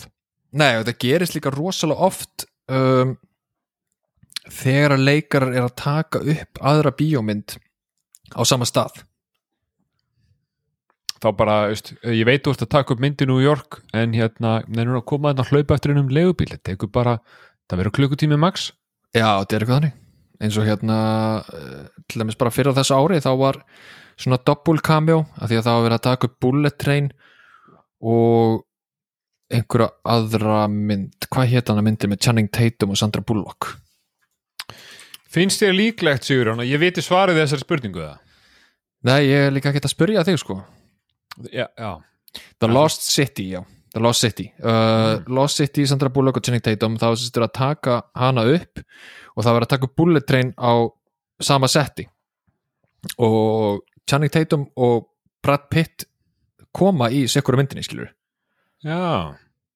[0.60, 3.16] Nei, þetta gerist líka rosalega oft um,
[4.54, 7.58] þegar að leikarar er að taka upp aðra bíómynd
[8.34, 9.04] á sama stað.
[11.20, 14.14] Þá bara, veist, ég veit þú ert að taka upp myndi í New York en
[14.16, 17.18] hérna, nefnir að koma að hlaupa eftir hennum legubíl, þetta tekur bara
[17.68, 18.70] það verður klukkutími max.
[19.12, 19.98] Já, þetta er eitthvað þannig.
[20.40, 21.00] Eins og hérna
[21.52, 23.60] eh, til dæmis bara fyrir þessu ári þá var
[24.20, 27.12] svona double cameo af því að það var verið að taka upp bullet train
[28.00, 28.64] og
[29.52, 31.28] einhverja aðra mynd.
[31.28, 33.74] Hvað hétt hann að myndi með Channing Tatum og Sandra Bullock
[35.30, 38.22] Finnst þér líklegt, Sigurjón, að ég viti svarið þessari spurningu það?
[39.06, 40.58] Nei, ég er líka ekki að spyrja þig sko.
[41.54, 41.92] Já, já.
[42.60, 43.62] The Lost City, já.
[43.94, 44.48] The Lost City.
[44.62, 48.82] Uh, Lost City, Sandra Bullock og Channing Tatum þá sýstur að taka hana upp
[49.36, 50.74] og það var að taka bullet train á
[51.42, 52.06] sama setti.
[53.22, 55.08] Og Channing Tatum og
[55.46, 56.06] Brad Pitt
[56.76, 58.12] koma í sekkur myndinni, skilur
[58.86, 59.36] Já,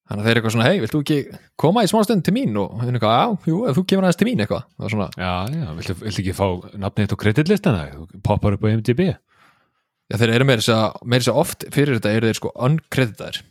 [0.10, 1.18] þannig að þeir eru eitthvað svona, hei, vilt þú ekki
[1.64, 2.58] koma í smá stund til mín?
[2.60, 4.66] Og hún eitthvað, já, jú, ef þú kemur aðeins til mín eitthvað.
[4.74, 6.48] Það var svona, já, já, viltu, viltu ekki fá
[6.84, 11.42] nafnið þitt og kreditlistana, þú poppar upp á MDB já, þeir eru meira þess að
[11.44, 13.42] oft fyrir þetta eru þeir sko uncreditaðir.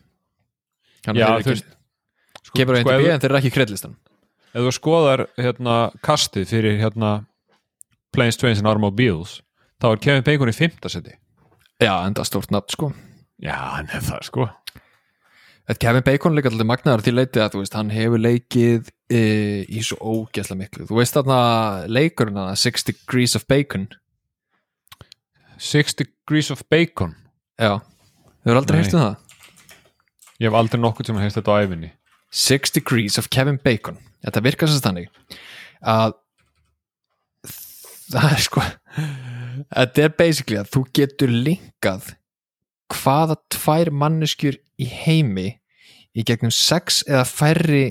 [1.03, 3.57] Þannig að þeir eru ekki kemur á sko, NDB ef, en þeir eru ekki í
[3.57, 3.97] kredlistan
[4.53, 7.13] ef þú skoðar hérna kastið fyrir hérna
[8.13, 9.39] Planes, Trains and Automobiles
[9.81, 11.15] þá er Kevin Bacon í fimmtasetti
[11.83, 12.91] já, enda stórt nafn sko.
[13.43, 13.57] Já,
[15.81, 19.21] Kevin Bacon líka alltaf magnaður til leitið að þú veist, hann hefur leikið e,
[19.71, 20.87] í svo ógeðslega miklu.
[20.89, 21.41] Þú veist þarna
[21.87, 23.87] leikurinn hana, Six Degrees of Bacon.
[25.63, 27.15] Six Degrees of Bacon?
[27.61, 27.79] Já,
[28.43, 29.45] þau eru aldrei heyrst um það?
[30.43, 31.93] Ég hef aldrei nokkuð sem heist þetta á æfinni
[32.33, 34.01] Six Degrees of Kevin Bacon.
[34.27, 35.13] Þetta virkar sem þannig
[35.83, 36.19] að
[38.13, 38.65] það er sko
[39.73, 42.13] þetta er basically að þú getur linkað
[42.93, 45.49] hvaða tvær manneskjur í heimi
[46.13, 47.85] í gegnum sex eða færri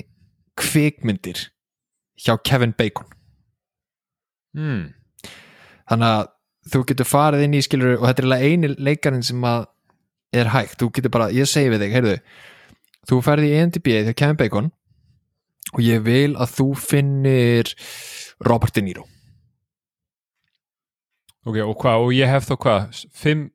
[0.60, 1.48] kvikmyndir
[2.22, 3.08] hjá Kevin Bacon?
[4.52, 4.92] Hmm.
[5.88, 6.26] þannig að
[6.72, 9.64] þú getur farið inn í skilur og þetta er eini leikarinn sem að
[10.32, 12.14] er hægt, þú getur bara, ég segi við þig heyrðu,
[13.08, 14.70] þú ferði í ENDB þegar Kevin Bacon
[15.72, 17.72] og ég vil að þú finnir
[18.44, 19.06] Robert De Niro.
[21.42, 23.02] Ok, og hvað, og ég hef þá hvað?
[23.18, 23.48] Fimm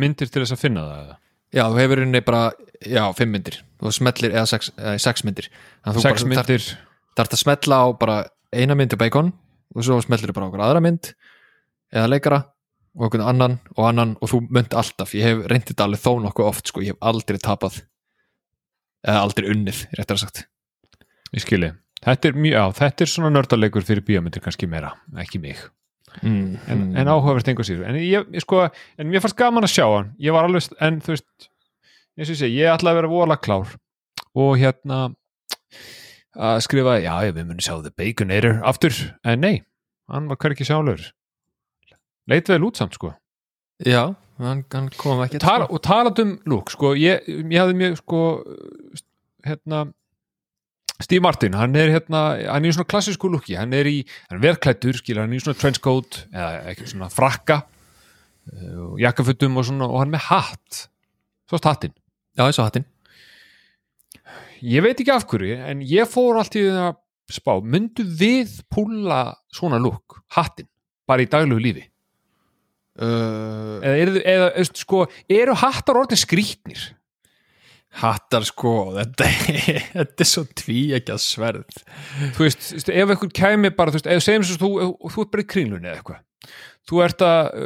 [0.00, 1.18] myndir til þess að finna það eða?
[1.54, 2.42] já, þú hefur inni bara,
[2.82, 3.60] já, fimm myndir.
[3.80, 5.50] Þú smellir, eða sex, eða sex myndir.
[6.02, 6.66] Sex myndir.
[7.14, 8.16] Það er að smetla á bara
[8.54, 9.30] eina mynd til Bacon
[9.74, 11.12] og svo smellir þú bara okkur aðra mynd
[11.94, 12.40] eða leikara
[12.94, 15.14] og okkur annan og annan og þú mynd alltaf.
[15.14, 17.80] Ég hef reyndið þetta alveg þó nokkuð oft sko, ég hef aldrei tapað.
[19.04, 20.44] Eða aldrei unnið, réttar að sagt.
[21.34, 21.74] Ég skilji.
[22.04, 25.62] Þetta er, mjög, á, þetta er svona nördalegur fyrir bíómyndir kannski meira, ekki mig
[26.22, 27.88] mm, en, en áhugavert einhver síður.
[27.90, 28.66] En, ég, ég, sko,
[28.98, 30.12] en mér fannst gaman að sjá hann.
[30.22, 31.48] Ég var alveg, en þú veist
[32.14, 33.74] eins og ég segi, ég ætlaði að vera vola klár.
[34.34, 35.00] Og hérna
[36.34, 38.96] að skrifa, já, við munum sjá The Baconator aftur,
[39.26, 39.56] en nei
[40.10, 41.02] hann var hverki sjálfur.
[42.30, 43.12] Leit vel út samt, sko.
[43.84, 48.00] Já, hann, hann kom ekki Tala, og talað um lúk, sko ég, ég hafði mjög,
[48.02, 48.22] sko
[49.44, 49.86] hérna
[51.04, 53.98] Steve Martin, hann er hérna hann er í svona klassísku lúki, hann er í
[54.30, 57.60] hann er verklættur, skilur, hann er í svona trenchcoat eða ekki svona frakka
[58.48, 60.84] eh, og jakkafötum og svona og hann er með hatt,
[61.50, 61.94] svo hattinn.
[62.34, 62.88] Já, ég sá hattinn.
[64.64, 66.96] Ég veit ekki af hverju, en ég fór allt í það
[67.34, 70.70] spá, myndu við púla svona lúk, hattinn
[71.08, 71.84] bara í daglegu lífi?
[72.94, 76.92] Uh, eða, eða, eða, eða sko, eru hattar orðin skrítnir
[78.00, 79.28] hattar sko þetta,
[79.98, 81.78] þetta er svo tví ekki að sverð
[82.36, 84.72] þú veist, ef einhvern kæmi bara, þú veist, ef segjum svo þú,
[85.14, 86.58] þú ert bara í kringlunni eða eitthvað
[86.90, 87.62] þú ert að,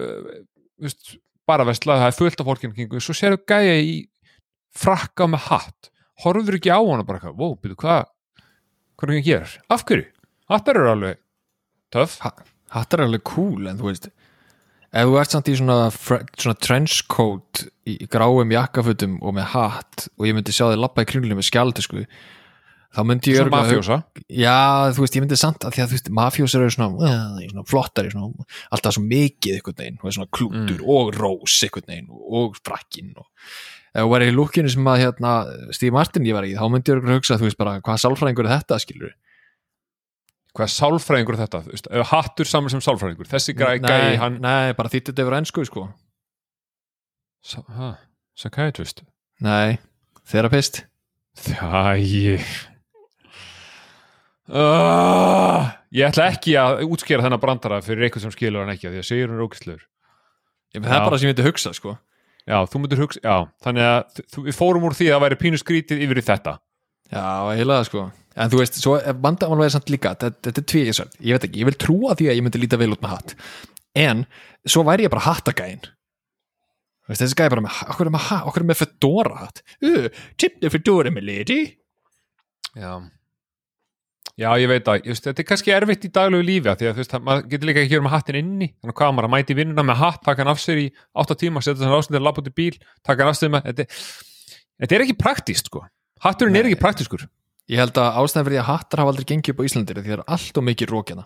[0.77, 1.17] þú veist
[1.49, 3.97] bara vesla, það er fullt af fólkinu kringu svo sérðu gæja í
[4.79, 5.91] frakka með hatt,
[6.25, 8.07] horfður ekki á hana bara eitthvað, wow, byrju, hvað
[8.99, 10.07] hvað er ekki að gera, af hverju?
[10.49, 11.19] Hattar eru alveg
[11.93, 12.17] töff.
[12.25, 12.31] Ha,
[12.73, 14.09] hattar er alveg cool en þú veist
[14.93, 20.27] ef þú ert samt í svona, svona trenchcoat í, gráum jakkafutum og með hatt og
[20.29, 22.03] ég myndi sjá þig labba í kringlunni með skjáldu sko
[22.97, 23.99] þá myndi ég svona örugglega- mafjósa
[24.33, 24.57] Já,
[24.97, 27.67] þú veist, ég myndi samt að því að þú veist, mafjósar eru svona, uh, svona
[27.69, 32.57] flottari, svona, alltaf svo mikið einhvern veginn, og svona klútur og rós einhvern veginn og,
[32.65, 33.27] frakkin og
[33.93, 35.35] ef þú væri í lúkinu sem að hérna,
[35.77, 38.49] Steve Martin ég var í, þá myndi ég örugglega hugsa, þú veist bara, hvað sálfræðingur
[38.49, 39.13] er þetta, skilur
[40.57, 41.63] hvað sálfræðingur þetta,
[42.11, 45.87] hattur saman sem sálfræðingur, þessi gæi, gæi hann nei, bara þýtti þetta yfir ennsku, sko.
[48.39, 49.05] Psychiatrist.
[49.45, 49.79] Nei,
[50.29, 50.83] therapist.
[51.39, 51.61] Þæ
[54.51, 58.97] uh, Ég ætla ekki að útskýra þennan brandara fyrir eitthvað sem skilur hann ekki af
[58.97, 59.41] því að segir hann
[60.83, 61.95] með það er bara sem ég myndi hugsa, sko.
[62.49, 65.39] Já, þú myndir hugsa, já, þannig að þú, við fórum úr því að það væri
[65.43, 66.55] pínu skrítið yfir í þetta
[67.09, 68.07] Já, eiginlega, sko.
[68.39, 71.69] En þú veist, svo vandamál er samt líka þetta, er tvíkisvært, ég veit ekki, ég
[71.71, 73.33] vil trúa því að ég myndi líta vel út með hatt.
[73.99, 74.27] En
[74.69, 75.81] svo væri ég bara hattagæin
[77.09, 79.63] veist, þessi gæði bara með, okkur er með, ha- okkur er með fedora hatt.
[79.81, 81.59] Uh, tipni fedora með lady.
[82.77, 82.93] Já.
[84.39, 87.03] Já, ég veit að, veist, þetta er kannski erfitt í daglegu lífi því að þú
[87.03, 88.69] veist, að maður getur líka ekki að gera með hattin inni.
[88.77, 90.89] Þannig að hvað maður að mæti vinnuna með hatt taka hann af sér í
[91.25, 92.77] 8 tíma, setja þannig ástundir labba út í bíl,
[93.09, 93.89] taka hann af sér með þetta,
[94.85, 95.83] þetta er ekki praktíst, sko
[96.25, 96.73] Hatturinn er Nei.
[96.73, 97.27] ekki praktískur.
[97.69, 100.09] Ég held að ástæðan fyrir því að hattar hafa aldrei gengið upp á Íslandir því
[100.09, 101.25] það er allt og mikið rókjana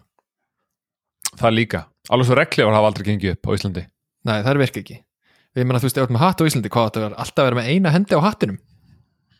[1.38, 1.80] Það líka,
[2.12, 3.82] alveg svo reglifar hafa aldrei gengið upp á Íslandi.
[4.28, 4.96] Nei, það er virka ekki.
[5.56, 7.42] Við meina þú veist, ef þú ert með hatt á Íslandi hvað þetta er alltaf
[7.42, 8.58] að vera með eina hendi á hattinum?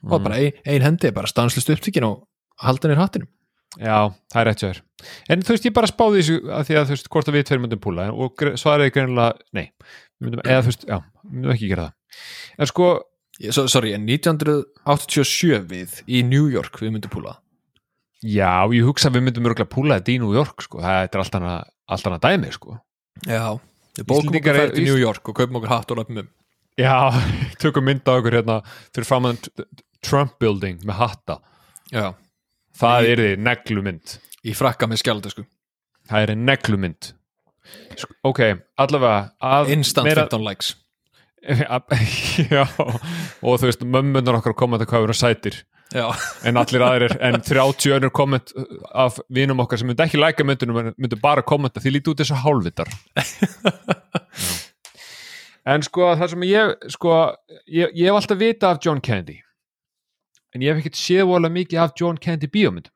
[0.02, 0.22] Og Mm.
[0.24, 2.26] bara ein, ein hendi er bara stanslust upptökin og
[2.58, 3.28] haldinir hattinum?
[3.78, 4.80] Já, það er rétt sér
[5.28, 7.44] En þú veist, ég bara spáði þessu að því að þú veist, hvort að við
[7.48, 9.70] tveir myndum púla og svaraði greinilega, nei.
[10.22, 10.98] Myndum, eða þú veist, já,
[11.30, 11.94] myndum ekki gera það.
[12.58, 12.88] En sko,
[13.50, 17.36] so, sorry, en 1987 við í New York við myndum púla.
[18.22, 21.22] Já, ég hugsa að við myndum örgulega púla þetta í New York, sko, það er
[21.24, 22.76] allt annað allt annað dæmi, sko.
[23.26, 23.46] Já,
[23.98, 26.28] við bókum okkur fært til New York og kaupum okkur hatt og löpum um
[26.80, 26.94] Já,
[27.62, 28.60] tökum mynd á okkur hérna
[28.94, 29.40] fyrir framan
[30.02, 31.36] Trump building með hatta.
[31.92, 32.12] Já,
[32.78, 34.14] það Í- er því neglumynd
[34.48, 35.44] í frakka með skjaldösku
[36.08, 37.10] það er neglumynd
[37.96, 38.40] Sko, Ok,
[38.80, 40.72] allavega instant meira- 15 likes
[42.54, 42.64] Já,
[43.42, 45.60] og þú veist mömmunar okkar komandi hvað eru sætir.
[45.92, 46.06] Já,
[46.48, 48.54] en allir aðrir, en 30 önnur komment
[48.96, 52.38] af vinum okkar sem myndi ekki læka myndunum myndi bara kommenta, því líti út þessu
[52.40, 52.88] hálfvitar.
[53.18, 53.26] Já.
[55.74, 57.18] en sko það sem ég sko,
[57.68, 59.36] ég, ég hef alltaf vita af John Candy.
[60.56, 62.92] En ég hef ekkert séð vola mikið af John Candy bíómyndum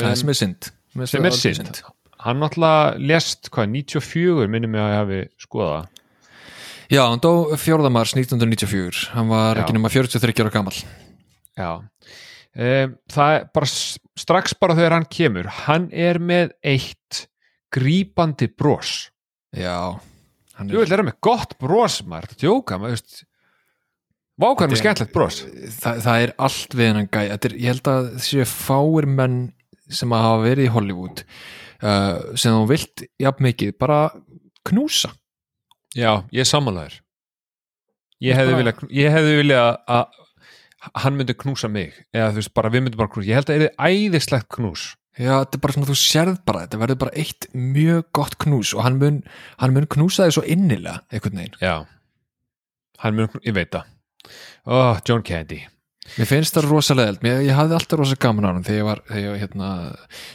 [0.00, 0.70] það sem er synd.
[1.10, 1.82] sem er synd.
[2.22, 5.88] hann náttúrulega lest, hvað, 94 minnum ég að hafi skoðað
[6.92, 7.90] já, hann dó 4.
[7.92, 9.64] mars 1994 hann var Já.
[9.64, 10.78] ekki nema 43 ára gammal
[11.56, 17.26] Já, um, það er bara strax bara þegar hann kemur, hann er með eitt
[17.72, 19.10] grípandi bros.
[19.56, 19.98] já,
[20.58, 23.22] hann Jú, vil er hann með gott bros, maður, þetta djóka, maður, veist,
[24.40, 25.40] vákvæður með Þetta er- skemmtlegt bros.
[25.80, 29.38] það, það er allt við hennan gæ er, ég held að séu fáir menn
[29.92, 31.24] sem að hafa verið í Hollywood
[31.84, 33.98] uh, sem þú vilt jafn mikið bara
[34.68, 35.12] knúsa
[35.98, 36.98] Já, ég er sammálaður.
[38.22, 40.18] Ég hefði viljað, ég hefði viljað að
[41.02, 43.28] hann myndi knúsa mig, eða þú veist, bara við myndum bara knúsa.
[43.28, 44.84] Ég held að það er æðislegt knús.
[45.18, 48.70] já, þetta er bara svona þú sérð bara þetta verður bara eitt mjög gott knús
[48.72, 49.18] og hann mun,
[49.60, 51.74] hann mun knúsa þig svo innilega einhvern veginn Já,
[53.04, 53.90] hann mun, ég veit það.
[54.64, 55.60] Oh, John Candy.
[56.02, 59.00] Mér finnst það rosalega eld, ég hafði alltaf rosa gaman á hann þegar ég var,
[59.06, 59.68] þegar hérna,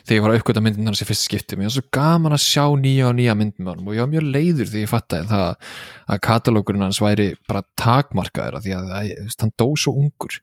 [0.08, 2.42] þegar ég var að uppgöta myndin hans í fyrst skipti, mér var svo gaman að
[2.46, 5.30] sjá nýja og nýja mynd með hann og ég var mjög leiður þegar ég fattaði
[5.34, 5.74] það
[6.16, 8.96] að katalókurinn hans væri bara takmarkaður því að,
[9.28, 10.40] veist, hann dó svo ungur.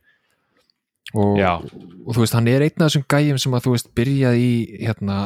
[1.14, 4.44] Og, og þú veist, hann er einn af þessum gæjum sem að þú veist, byrjaði
[4.44, 5.18] í hérna,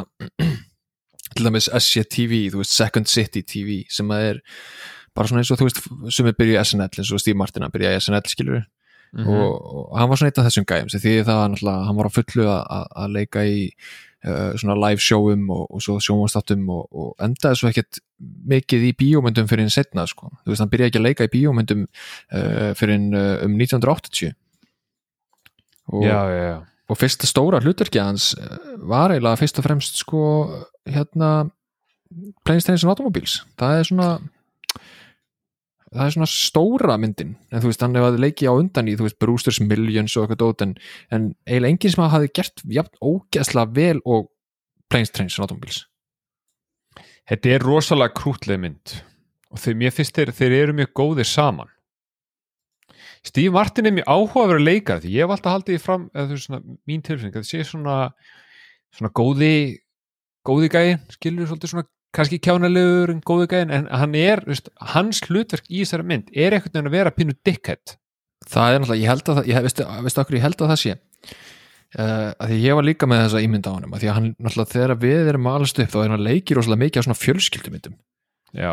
[1.34, 4.42] til dæmis SCTV, þú veist, Second City TV sem að er
[5.18, 7.74] bara svona eins og þú veist, sem er byrjuð SNL eins og Steve Martin að
[7.74, 8.66] byrja SNL skilur
[9.16, 9.54] Mm og,
[9.88, 13.08] og hann var svona einn af þessum gæjum því það hann var á fullu að,
[13.14, 13.70] leika í
[14.26, 18.00] uh, svona live showum og, og svo sjómanstáttum og, og endaði svo ekkert
[18.52, 20.32] mikið í bíómyndum fyrir hinn setna sko.
[20.42, 24.34] þú veist, hann byrjaði ekki að leika í bíómyndum uh, fyrir hinn uh, um 1980
[25.88, 26.56] og, Já, já, já.
[26.92, 28.34] og fyrsta stóra hlutverki hans
[28.84, 30.24] var eiginlega fyrst og fremst sko
[30.88, 31.48] hérna
[32.44, 34.10] Planes, Trains and Automobiles það er svona
[35.94, 37.36] það er svona stóra myndin.
[37.52, 40.42] En þú veist, hann hefði leikið á undan í þú veist, Brewster's Millions og eitthvað
[40.42, 40.74] dót en,
[41.14, 44.28] en eiginlega enginn sem hafi gert jafn ógeðslega vel og
[44.88, 45.82] Planes, Trains and Automobiles.
[47.28, 48.94] Þetta er rosalega krútleg mynd.
[49.52, 51.72] Og þeir, mér finnst þeir, þeir eru mjög góðir saman.
[53.26, 56.36] Steve Martin er mjög áhugaverður leikar því ég hef alltaf haldið því fram eða þú
[56.36, 57.96] veist svona mín tilfinning að það sé svona
[58.94, 59.52] svona góði
[60.48, 65.20] góði gæin, skilur svolítið svona kannski kjánalegur en góði gæin en hann er, veist, hans
[65.26, 67.96] hlutverk í þessari mynd er einhvern veginn að vera pínu dickhead.
[68.48, 70.82] Það er náttúrulega, ég held að það ég, veistu, veistu okkur, ég held að það
[70.82, 70.96] sé?
[71.98, 74.26] Uh, að því ég var líka með þessa ímynda á honum að því að hann
[74.36, 77.94] náttúrulega þegar við erum alast upp þá er hann leikir rosalega mikið á svona fjölskyldumyndum
[78.52, 78.72] Já,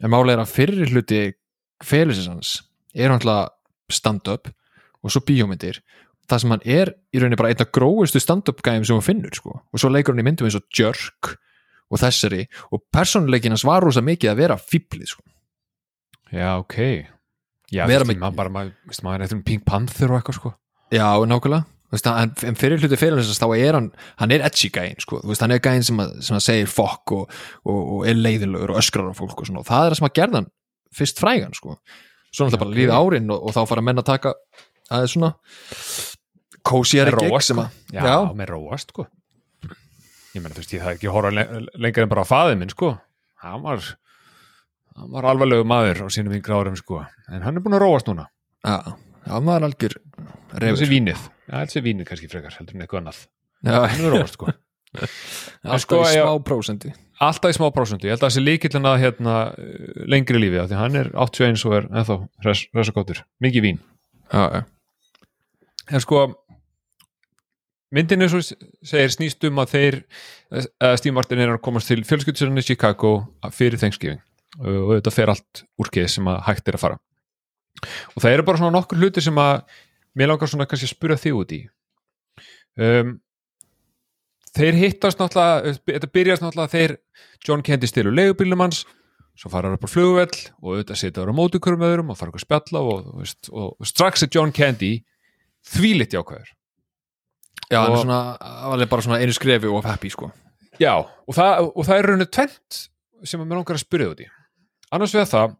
[0.00, 1.20] en málega er að fyrir hluti
[1.84, 2.52] félagsins hans
[2.92, 3.50] er náttúrulega
[3.92, 4.50] stand-up
[5.02, 5.80] og svo bíómyndir.
[6.30, 9.34] Það sem hann er í rauninni bara einn af gróistu stand-up gæðum sem hún finnur
[9.36, 9.58] sko.
[9.72, 11.36] og svo leikur hann í myndum eins og Jerk
[11.92, 15.22] og þessari og persónuleikin hans var rosa mikið að vera fýblið sko.
[16.32, 16.78] já, ok
[17.72, 18.72] Já, Vera með- maður bara, maður,
[19.04, 20.50] maður er eftir um Pink Panther og eitthvað sko
[20.92, 23.86] já, nákvæmlega veist, en, en fyrir hluti félagsins þá er hann
[24.20, 25.20] hann er edgy gæðin, sko.
[25.28, 27.32] Veist, hann er gæðin sem, að, sem að segir fokk og,
[27.64, 30.08] og, og er leiðinlegur og öskrar á fólk og svona og það er það sem
[30.08, 30.50] að gerða hann
[31.00, 31.78] fyrst frægan sko.
[32.32, 34.34] svo náttúrulega bara líða árin og, og þá fara menn að taka
[34.92, 35.32] aðeins svona
[36.64, 37.64] kósíari gig sem sko.
[37.64, 38.16] að já, Já.
[38.36, 39.06] með róast sko
[40.32, 41.44] ég meina þú veist ég það er ekki að horfa le
[41.84, 42.92] lengur en bara á faðið minn sko.
[43.42, 43.84] Hann var
[44.96, 47.02] hann var alvarlegu maður á sínum yngra árum sko.
[47.32, 48.28] En hann er búin að róast núna.
[48.62, 53.00] Já, maður er algjör þessi reyfur vínið, já þessi vínið kannski frekar heldur en eitthvað
[53.02, 53.22] annað,
[53.62, 54.50] Já, hann er róast sko.
[54.92, 56.90] Alltaf sko, í smá prósendi.
[57.22, 60.68] Alltaf í smá prósentu, ég held að þessi líkillin að hérna, eh, lengri lífi, af
[60.68, 63.80] því hann er 81 og er ennþá góttur mikið vín.
[64.32, 64.64] Já, já,
[65.92, 66.22] en sko
[67.92, 69.98] myndin eins og segir snýst um að þeir
[70.82, 73.14] að Steve Martin er að komast til fjölskyldsörunni Chicago
[73.52, 74.20] fyrir Thanksgiving.
[74.60, 77.00] Og þetta fer allt úr skeið sem að hægt er að fara.
[78.14, 79.62] Og það eru bara svona nokkur hlutir sem að
[80.18, 81.60] mér langar svona kannski að spura þig út í.
[82.80, 83.14] Um,
[84.56, 86.96] þeir hittast náttúrulega þetta byrjast náttúrulega þeir
[87.44, 88.84] John Candy stilur leigubílum hans
[89.38, 92.18] svo fara hann upp á flugvell og auðvitað setja ára móti ykkur um öðrum og
[92.18, 94.92] fara ykkur að spjalla og, og, og strax er John Candy
[95.72, 96.52] þvílitt jákvæður
[97.72, 98.20] já Og- er svona
[98.68, 100.30] alveg bara svona einu skrefi og happy sko
[100.80, 102.78] Já, og það, og það er rauninu tvent
[103.28, 104.28] sem að mér langar að spyrja út í.
[104.92, 105.54] Annars vegar það,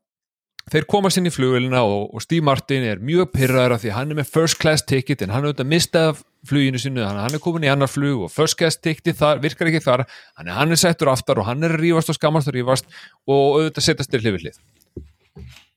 [0.72, 4.14] þeir komast inn í flugvélina og, og Steve Martin er mjög pyrraður af því hann
[4.14, 7.66] er með first class ticket en hann er auðvitað mistað fluginu sinu, hann, er komin
[7.68, 10.04] í annar flug og first class ticket þar, virkar ekki þar,
[10.40, 12.88] hann er, hann er settur aftar og hann er rífast og skammast og rífast
[13.30, 14.60] og auðvitað setjast til hlifið hlið.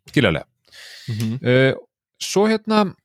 [0.10, 0.45] Skiljaðlega.
[1.08, 1.36] mm -hmm.
[1.43, 1.74] Uh,
[2.19, 2.95] svo hérna,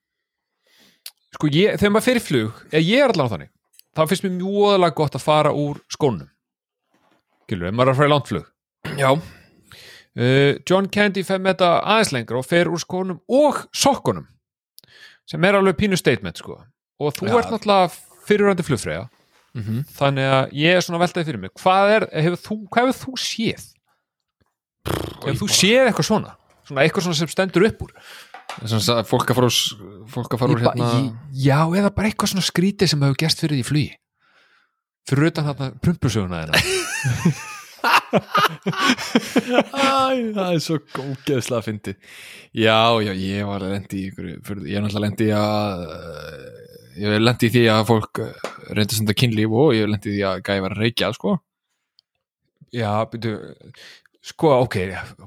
[1.34, 3.50] sko ég, þegar maður í flug, eða ég er allan á þannig,
[3.96, 6.30] þá finnst mér mjög óðalega gott að fara úr skónum.
[7.44, 8.48] Skilur, ef maður er að fara í landflug.
[8.98, 9.10] Já,
[10.18, 14.24] Uh, John Candy fer með þetta aðeins lengra og fer úr skónum og sokkunum
[15.30, 17.34] sem er alveg pínu statement sko og þú Já.
[17.38, 17.92] ert náttúrulega
[18.26, 19.84] fyrirvændi flugfreyja mm -hmm.
[19.94, 23.14] þannig að ég er svona veltaði fyrir mig hvað er, hefur þú, hvað hefur þú
[23.22, 23.62] séð
[25.22, 26.34] hefur þú séð eitthvað svona
[26.66, 27.92] svona eitthvað svona sem stendur upp úr
[29.08, 29.58] fólk að fara úr
[30.10, 30.90] fólk að fara úr hérna
[31.32, 33.92] já, eða bara eitthvað svona skrítið sem hefur gerst fyrir því í flugi.
[35.10, 36.58] Fyrir utan þarna prumpusöguna þeirna
[39.70, 41.94] Æ, það er svo góðgeðslega að fyndi
[42.52, 46.48] Já, já, ég var lendi í ykkur, fyrir, ég er náttúrulega lendi í að uh,
[46.98, 49.92] ég hef lendi í því að fólk uh, reyndi að senda kynlíf og ég hef
[49.94, 51.36] lendi í því að gæði var að reykja, sko.
[52.76, 53.32] Já, býtu
[54.24, 54.76] sko, ok,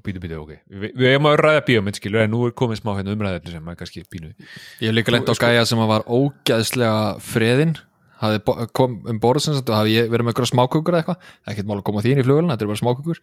[0.05, 0.51] býtu, býtu, ok.
[0.69, 3.71] Vi, við hefum að ræða bíómynd, skilur, en nú er komið smá hérna umræðefni sem
[3.71, 7.75] er kannski pínu Ég hef líka lendi á Sko- gæja sem var ógeðslega freðin
[8.23, 11.31] hafði kom um borð sem sagt og hafði verið með smákukur eða eitthvað.
[11.51, 13.19] Ekkert mál að koma því inn í flugulina, þetta er bara smákukur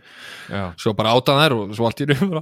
[0.50, 2.34] Já, svo bara átan þær og svo allt í raun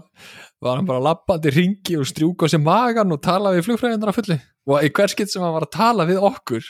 [0.59, 4.19] var hann bara lappandi ringi og strjúka á sér magan og tala við flugfræðindar að
[4.19, 4.39] fulli
[4.69, 6.67] og í hver skitt sem hann var að tala við okkur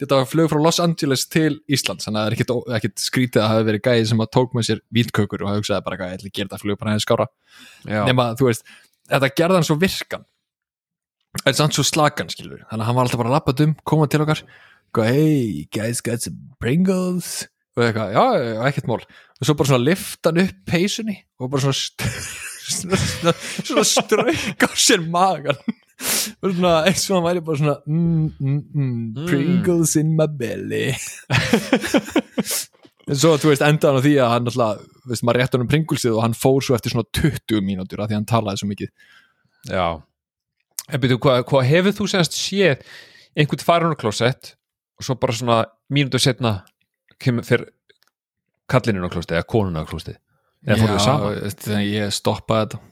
[0.00, 3.42] þetta var flug frá Los Angeles til Íslands þannig að það er ekkit, ekkit skrítið
[3.42, 6.18] að hafa verið gæði sem að tók með sér vítkökur og hugsaði bara gæði, ég
[6.18, 7.28] ætla að gera þetta flug bara hefði skára
[7.86, 8.68] já, nema þú veist,
[9.08, 10.28] þetta gerði hann svo virkan.
[11.48, 14.08] En samt svo slagan skilur þannig að hann var alltaf bara að lappa um, koma
[14.10, 14.44] til okkar
[15.00, 17.48] hey, guys got some Pringles.
[17.72, 18.24] Og eitthvað, já,
[18.68, 19.00] ekkert mál.
[19.40, 22.10] Og svo bara svona lifta hann upp peysunni og bara svona
[22.76, 23.32] svona, svona,
[23.62, 25.56] svona strauk á sér magan
[26.42, 30.92] og svona eins og hann væri bara svona mm, mm, mm, Pringles in my belly.
[33.10, 35.70] En svo þú veist endaðan á því að hann alltaf, veist maður rétt hann um
[35.70, 38.68] Pringlesið og hann fór svo eftir svona 20 mínútur af því að hann talaði svo
[38.70, 38.92] mikið.
[39.66, 39.86] Já.
[40.86, 42.84] En býtu, hvað, hvað hefur þú semst séð
[43.34, 44.54] einhvern farun á klósett
[44.98, 45.58] og svo bara svona
[45.92, 46.60] mínútur setna
[47.22, 47.72] kemur fyrir
[48.70, 50.16] klósetti eða konun á klósetti
[50.62, 51.56] eða fór þau saman?
[51.66, 52.82] þegar ég stoppaði þetta.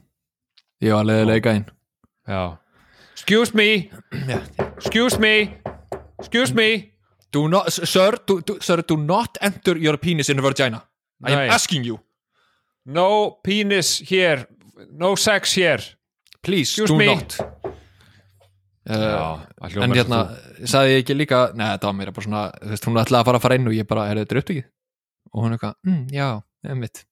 [0.81, 1.69] Ég var leiðilega einn
[2.27, 2.43] Já
[3.21, 3.91] Excuse me,
[4.77, 5.55] excuse me.
[6.19, 6.93] Excuse me.
[7.31, 10.83] Do not, sir, do, do, sir, do not enter your penis in a vagina
[11.23, 11.49] I am Nei.
[11.49, 12.01] asking you,
[12.87, 14.47] No penis here.
[14.91, 15.79] No sex here.
[16.43, 17.07] Please Excuse do me.
[17.07, 17.37] not.
[18.89, 20.19] Uh, það hljómar en hérna,
[20.67, 23.27] sagði ég ekki líka neða, þetta var mér bara svona, þú veist, hún ætlaði að
[23.29, 24.65] fara að fara inn og ég bara, er þetta upptökið?
[25.31, 26.27] og hún eitthvað, mm, já,
[26.73, 27.03] emmitt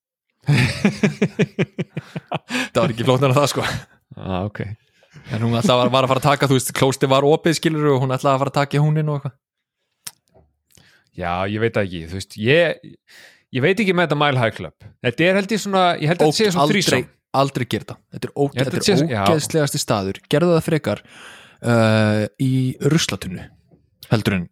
[2.72, 3.62] það var ekki flóttan að það sko.
[4.16, 4.58] Ah, ok
[5.33, 7.90] en hún ætlaði að, var að fara að taka, þú veist, klósti var opið skilur
[7.94, 9.37] og hún ætlaði að fara að taka í húnin og eitthvað.
[11.18, 12.90] Já, ég veit ekki, þú veist ég,
[13.59, 14.90] ég veit ekki með þetta Mile High Club.
[15.05, 17.84] Þetta er held ég svona, ég held að þetta sé svona aldrei, þrísam aldrei gera
[17.90, 18.32] það þetta er,
[19.05, 20.20] er ógeðslegasti staður.
[20.32, 21.03] Gerðu það frekar
[21.62, 22.53] uh, í
[22.92, 23.45] ruslatunnu
[24.12, 24.47] heldur en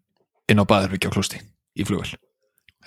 [0.50, 1.40] inn á baðherbyggja á klósti
[1.76, 2.18] í flugvel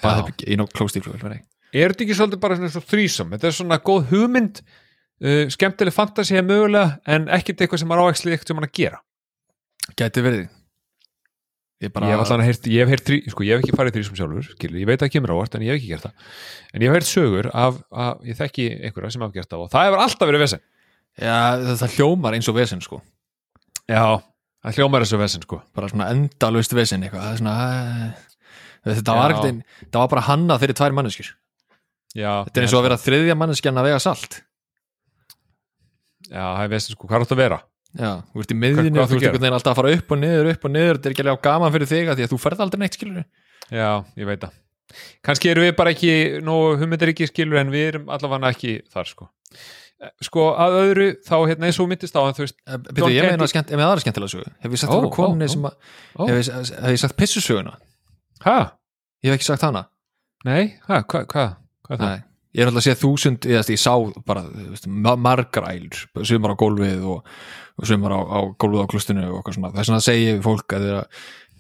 [0.04, 1.40] baðherbyggja inn á klósti í flugvel
[1.70, 4.62] Er þetta ekki svolítið bara svona þrísam Þetta er svona góð hugmynd
[5.24, 9.04] uh, skemmtileg fantasía mögulega en ekkert eitthvað sem er áækslega eitthvað sem hann að gera.
[10.00, 10.48] Gæti verið.
[11.80, 13.94] Ég bara Ég hef allan að heyrt, ég hef þrí, sko, ég hef ekki farið
[13.96, 16.34] þrísam sjálfur skilur, ég veit að það kemur ávart en ég hef ekki gert það.
[16.74, 19.70] En ég hef heyrt sögur af, af ég þekki einhverja sem hafa gert það og
[19.72, 20.66] það hefur alltaf verið vesen.
[21.16, 23.00] Já, það, það hljómar eins og vesen sko.
[23.88, 24.04] Já,
[24.66, 25.62] það hljómar þessu vesen sko.
[25.80, 28.28] Bara svona endalust vesen eitthvað svona uh,
[28.90, 31.32] þetta var, ekkert var bara hannað fyrir tvær manneskjur.
[32.12, 34.42] Já, þetta er eins og að vera þriðja manneskjan að vega salt
[36.30, 37.60] já, það er veist sko, hvað er þetta að vera?
[37.90, 40.50] Já, þú ert í og þú ert einhvern veginn alltaf að fara upp og niður,
[40.54, 42.64] upp og niður þetta er ekki alveg gaman fyrir þig að því að þú ferð
[42.66, 43.24] aldrei neitt skilur
[43.70, 44.58] Já, ég veit það
[45.26, 46.14] kannski erum við bara ekki
[46.46, 49.28] nógu hugmyndir ekki skilur en við erum allavega ekki þar sko
[50.00, 53.12] Eh, sko að öðru þá hérna eins og myndist á hann þú veist Býtu, Don't
[53.12, 55.50] ég meina skemmt, ég meina aðra skemmtilega sögu Hef ég sagt það ó.
[55.52, 57.74] sem að hef ég, sagt pissusöguna
[58.46, 58.56] hæ?
[59.20, 59.90] Ég hef ekki sagt hana
[60.48, 61.02] Nei, hæ?
[61.04, 61.28] Hvað?
[61.34, 61.52] Hvað?
[61.90, 62.24] Hvað.
[62.58, 63.92] Ég er alltaf að sé þúsund ég, ég sá
[64.26, 67.28] bara veist, ma- margar ælur sumar á gólfið og,
[67.78, 70.02] og sumar á, á gólfið á klustinu og eitthvað svona.
[70.02, 71.04] Segi ég við fólk að þeirra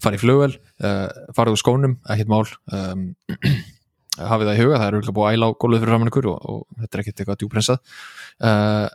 [0.01, 1.05] fara í flugvel uh,
[1.37, 2.45] farið úr skónum, ekkert mál.
[2.73, 3.03] Um,
[4.31, 6.29] hafið það í huga, það er auðvitað búið að æla á gólfið fyrir framann ykkur
[6.31, 7.93] og, og þetta er ekkert eitthvað djúprensað.
[8.39, 8.87] Uh,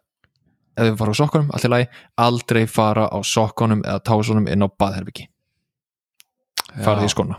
[0.74, 1.86] ef við fara á sokkunum, allt í lagi
[2.26, 5.28] aldrei fara á sokkunum eða tásunum inn á baðherbyggi
[6.82, 7.38] farið í skóna,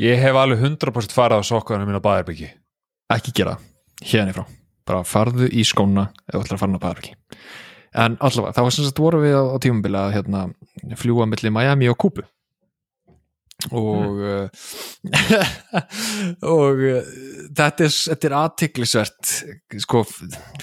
[0.00, 2.46] Ég hef alveg 100% farið á sokkanum minna bæðarbyggi
[3.16, 3.58] ekki gera
[4.04, 4.44] hérna frá.
[4.88, 7.16] Bara farðu í skóna ef þú ætlar að fara inn á baðherbyggi
[7.90, 10.44] en allavega, þá var sem sagt voru við á, á tímabili að hérna,
[10.98, 12.22] fljúa milli Miami og Kúbu.
[13.76, 14.46] Og mm.
[16.54, 17.10] og uh,
[17.58, 19.34] þetta er, er aðtiklisvert
[19.84, 20.04] sko,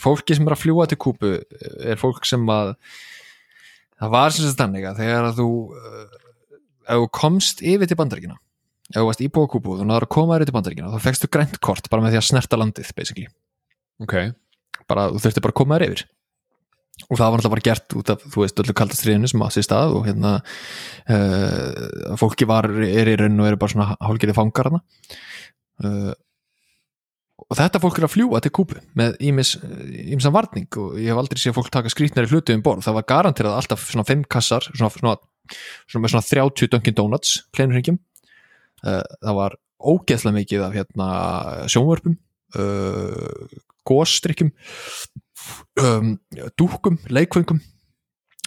[0.01, 2.73] fólki sem er að fljúa til Kúbu er fólk sem að
[3.99, 5.51] það var sem sagt þannig að þegar að þú
[6.87, 8.39] ef þú komst yfir til bandaríkina
[8.93, 11.29] ef þú varst íbúið á Kúbu og náður að koma yfir til bandaríkina þá fegstu
[11.31, 13.27] grænt kort bara með því að snerta landið basically,
[13.97, 14.13] Ok,
[14.87, 16.03] bara, þú þurfti bara að koma þér yfir.
[17.07, 19.65] Og það var náttúrulega bara gert út af þú veist öllu kaldastriðinu sem á sér
[19.67, 20.31] stað og hérna
[21.13, 24.79] uh, fólki var er í raun og eru bara svona hálgerið fangar hana
[25.85, 26.15] uh,
[27.45, 31.41] og þetta fólk er að fljúa til kúpu með ímsan varning og ég hef aldrei
[31.43, 34.89] séð fólk taka skrítnari hluti um borð, það var garanterað alltaf svona 5 kassar, svona,
[34.97, 35.15] svona,
[35.85, 38.06] svona með svona 30 Dunkin Donuts kleinurhingjum uh,
[38.83, 41.07] það var ógeðslega mikið af hérna
[41.69, 42.17] sjónvörpum
[42.57, 43.57] uh,
[43.87, 44.51] gósstrykkjum
[45.81, 46.13] um,
[46.59, 47.61] dúkum, leikfengum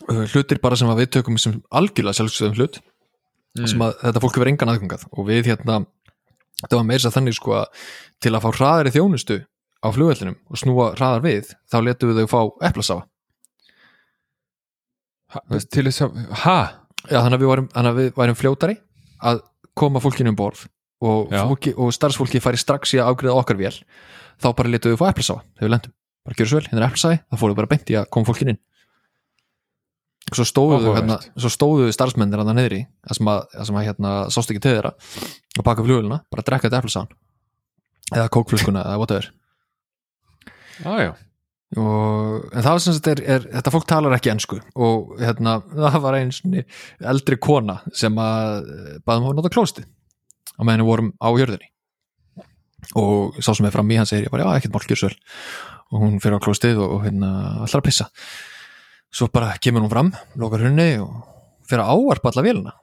[0.09, 2.81] uh, hlutir bara sem að við tökum sem algjörlega sjálfsögum hlut
[3.59, 5.07] sem að þetta fólk hefur engan aðgangað.
[5.19, 5.81] Og við hérna,
[6.63, 7.87] þetta var að þannig sko að
[8.23, 9.39] til að fá hraðari þjónustu
[9.81, 13.07] á flugvellinum og snúa hraðar við þá letum við þau fá eplasafa.
[15.31, 16.59] Ha, til þess að Hæ?
[17.09, 18.77] Já, þannig að við þannig að við varum fljótari
[19.25, 19.43] að
[19.81, 20.67] koma fólkinu um borð
[21.01, 23.77] og, fólki, og starfsfólki færi strax í að ágriða okkar vél
[24.41, 26.91] þá bara letum við fá eplasafa þegar við lendum bara gjör svo vel, hérna er
[26.91, 28.61] eplasafi, þá fórum við bara beint í að koma fólkinu inn.
[30.31, 31.01] Svo stóðu við Áhugavert.
[31.01, 34.63] hérna, svo stóðu starfsmennir hann niðri, það sem að, það sem að hérna, sást ekki
[34.63, 34.93] til þeirra
[35.59, 37.17] og baka flugulina bara að drekka þetta eplasafan
[38.11, 39.31] eða kókflöskuna eða whatever.
[40.85, 41.11] Já, já.
[41.81, 45.59] Og, en það var sem sagt er, er, þetta fólk talar ekki ensku og hérna,
[45.85, 46.65] það var svona
[47.13, 48.71] eldri kona sem að
[49.07, 51.71] baðum að nota klósti á meðan við vorum á jörðinni.
[52.97, 55.11] Og sá sem er fram í hann segir ég bara já ekkert mál gjör svo
[55.11, 55.19] vel.
[55.91, 57.31] Og hún fyrir á klóstið og, hérna
[57.65, 58.07] allar að pissa.
[59.13, 61.19] Svo bara kemur hún fram, lokar henni og
[61.69, 62.77] fyrir að ávarpa alla vélina.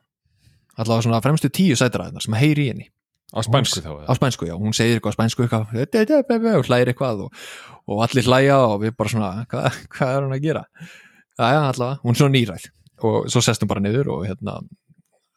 [0.77, 2.89] Allavega svona fremstu tíu sætara sem heyri í henni
[3.27, 7.25] Á spænsku þá á spænsku, já, hún segir eitthvað á spænsku eitthvað, og hlæðir eitthvað
[7.25, 7.45] og,
[7.91, 10.63] og allir hlæja og við bara svona hvað, hvað er hún að gera?
[11.35, 12.69] Já, allavega, hún er svona nýræð
[13.07, 14.61] og svo sest hún bara niður og hérna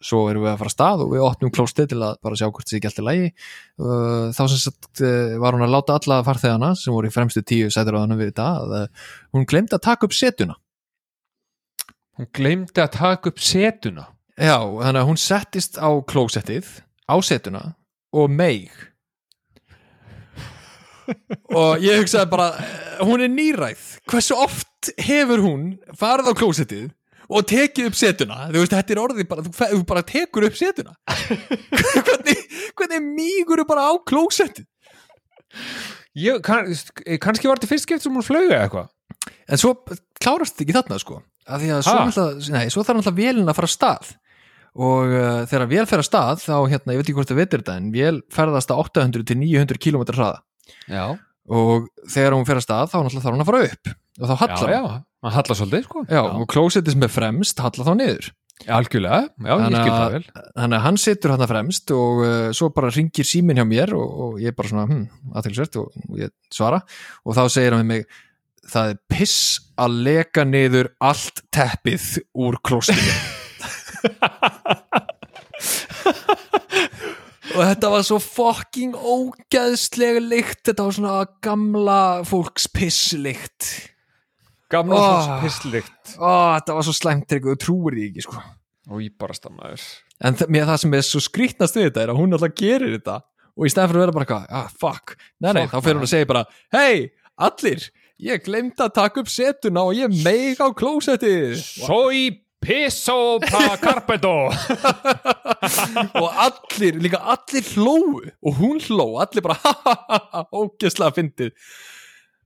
[0.00, 2.46] svo erum við að fara að stað og við opnum klóstið til að bara sjá
[2.46, 6.20] hvort það ekki alltaf lægi uh, þá sem sagt uh, var hún að láta alla
[6.24, 9.84] farþegana sem voru í fremstu tíu sætur á við þetta að uh, hún glemdi að
[9.84, 10.56] taka upp setuna.
[12.16, 14.06] Hún gleymdi að taka upp setuna?
[14.40, 16.72] Já, þannig að hún settist á klósettið
[17.04, 17.62] á setuna
[18.16, 18.70] og meig
[21.50, 23.84] og ég hugsaði bara eh, hún er nýræð.
[24.10, 25.64] Hversu oft hefur hún
[25.98, 26.88] farið á klósettið
[27.30, 28.46] og tekið upp setuna?
[28.50, 30.94] Þú veist, þetta er orðið bara, þú, þú bara tekur upp setuna.
[32.06, 32.44] Hvernig,
[32.78, 34.66] hvernig mígur bara á klósettið?
[36.18, 36.70] Ég, kann,
[37.22, 38.90] Kannski var þetta fyrst skipt sem hún flögu eða eitthvað.
[39.50, 39.74] En svo
[40.22, 41.20] klárast þetta ekki þarna sko.
[41.50, 44.10] Af því að svo, alltaf, nei, svo þarf alltaf vélina að fara af stað
[44.78, 47.62] og uh, þegar vél fer af stað þá, hérna, ég veit ekki hvort það veitir
[47.64, 50.42] þetta en vél ferðast að 800 til 900 km hraða.
[50.90, 51.06] Já,
[51.50, 53.94] og þegar hún fer af stað þá þarf hún að fara upp.
[54.20, 54.82] Og þá hallar já
[55.20, 56.02] Hann hallar svolítið, sko.
[56.08, 58.28] Já, og klósettið sem er fremst hallar þá niður.
[58.72, 60.22] Algjörlega, já, ég skil að- það vel.
[60.56, 64.08] þannig að hann situr hann fremst og uh, svo bara ringir síminn hjá mér og,
[64.24, 65.04] og ég bara svona, hm,
[65.36, 66.80] aðtilsvert og, og ég svara.
[67.24, 68.06] Og þá segir hann við mig
[68.70, 69.36] það er piss
[69.80, 72.08] að leka niður allt teppið
[72.40, 73.12] úr klóstinu
[77.54, 80.62] og þetta var svo fucking ógeðslega lykt.
[80.68, 83.60] Þetta var svona gamla fólks pisslykt.
[84.70, 85.02] Gamla Ó.
[85.02, 88.38] fólks pisslikt Ó, þetta var svo slæmt og trúir því ekki sko.
[88.90, 89.82] Og ég bara stammaður
[90.20, 93.16] En mér það sem er svo skrýtnast við þetta er að hún alltaf gerir þetta.
[93.56, 96.06] Og í stæðan fyrir að vera bara ah, fuck, nei, nei, Fuck, þá fyrir hún
[96.06, 96.42] að segja bara,
[96.76, 96.94] hei,
[97.48, 97.86] allir,
[98.20, 101.56] ég glemd að taka upp setuna og ég meig á klósettið.
[101.60, 102.20] Soy
[102.60, 104.34] piso pa carpeto
[106.20, 108.20] og allir, líka allir hlóu.
[108.44, 109.56] Og hún hló, allir bara
[110.60, 111.56] ógeslega fyndið.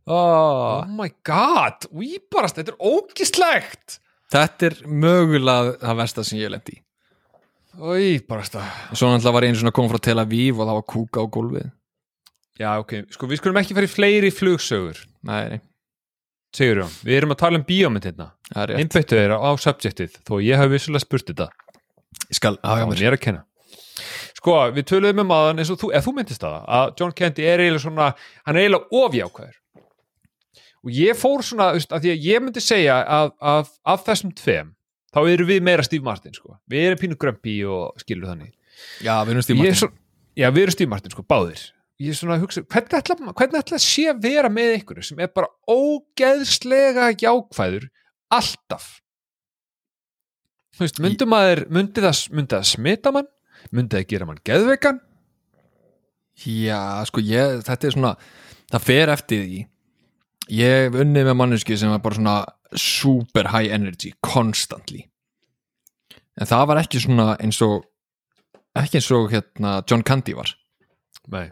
[0.04, 0.88] Oh oh.
[0.88, 4.00] my god, výbarast, þetta er ógislegt
[4.34, 6.80] þetta er mögulega það versta sem ég lendi í.
[7.74, 8.54] Výbarast
[8.94, 11.26] svo náttúrulega var einu svona að koma frá Tel Aviv og það var kúka á
[11.36, 11.70] gólfið.
[12.60, 15.00] Já, ok, sko við skulum ekki fara í fleiri flugsögur.
[15.26, 15.62] Nei, nei,
[16.55, 18.28] Sigurjón, við erum að tala um bíómynd hérna.
[18.78, 21.48] Innbyttu þeirra á subjectið þó ég hef vissulega spurt þetta.
[22.28, 22.55] Ég skal
[23.09, 23.24] er að
[24.38, 27.62] Sko, við töluðum með maðan eins og þú, þú myndist það að John Candy er
[27.64, 28.09] eiginlega svona
[28.44, 29.55] hann er eiginlega ofjákvæður.
[30.84, 34.34] Og ég fór svona, veist, að því að ég myndi segja að af, af þessum
[34.36, 34.74] tveim
[35.16, 36.59] þá erum við meira Steve Martin, sko.
[36.70, 38.52] Við erum pínu grömpi og skilur þannig.
[39.00, 39.88] Já, við erum Ég er svo,
[40.34, 41.64] Já, við erum Steve Martin, sko, báðir
[42.03, 45.01] ég er svona að hugsa, hvernig ætla, hvernig ætla að sé að vera með ykkur
[45.07, 47.88] sem er bara ógeðslega jákvæður
[48.34, 48.88] alltaf?
[50.74, 53.30] Þú veist, myndi maður myndi það, myndi það smita mann?
[53.70, 54.99] Myndi það gera mann geðveikan?
[56.42, 58.12] Já, sko ég, þetta er svona
[58.72, 59.62] það fer eftir því.
[60.55, 62.36] Ég hef unnið með manneski sem var bara svona
[62.74, 65.07] super high energy, constantly.
[66.34, 67.84] En það var ekki svona eins og
[68.74, 70.51] ekki eins og hérna John Candy var.
[71.30, 71.47] Nei.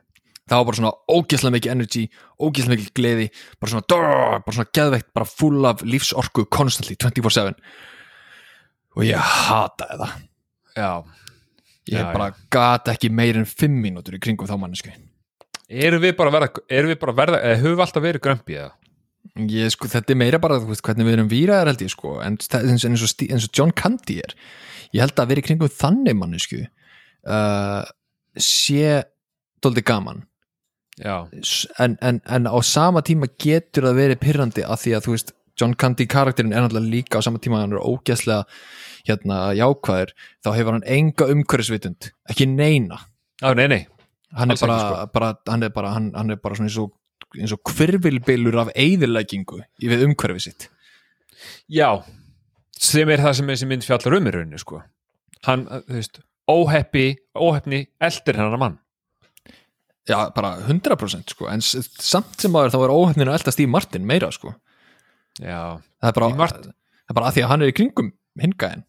[0.50, 2.04] Það var bara svona ógeðslega mikið energy
[2.40, 3.28] ógeðslega mikið gleði,
[3.60, 7.54] bara svona drrr, bara svona geðveikt, bara full af lífsorku constantly, 24-7
[8.92, 10.18] og ég hataði það.
[10.72, 10.92] Já,
[11.92, 14.92] ég Já, bara gat ekki meir en 5 mínútur í kringum þá mannesku
[15.72, 18.72] erum við bara verða erum við bara verða, eða höfum við alltaf verið grömpi eða?
[19.48, 22.84] Ég, sko, þetta er meira bara hvernig við erum výraðar held ég sko, en eins,
[22.84, 24.34] eins, og, eins og John Candy er.
[24.92, 27.84] Ég held að vera í kringum þannig mannesku uh,
[28.36, 28.98] sé
[29.62, 30.24] dóldi gaman.
[30.26, 30.31] Já,
[31.80, 35.32] en, en, en á sama tíma getur það verið pyrrandi að því að þú veist
[35.60, 38.44] John Candy karakterin er náttúrulega líka á sama tíma að hann er ógæslega
[39.08, 40.12] hérna jákvæður
[40.44, 43.00] þá hefur hann enga umhverfisvitund ekki neina.
[43.42, 43.82] Já nei, nei.
[44.32, 45.06] Hann er bara, sko.
[45.12, 46.94] bara, hann er bara, hann, hann er bara svona eins og,
[47.36, 50.68] eins og kvirvilbylur af eyðileggingu í við umhverfið sitt.
[51.68, 52.00] Já,
[52.72, 54.80] sem er það sem þessi mynd fjallar um í rauninu sko.
[55.48, 58.81] Hann, þú veist, óheppi óheppni eldir hennar mann
[60.08, 64.06] Já, bara 100% sko, en samt sem aður þá er óhefnin að elda Steve Martin
[64.08, 64.54] meira sko,
[65.40, 68.10] Já, það er bara, það er bara að því að hann er í kringum
[68.42, 68.82] hingaðin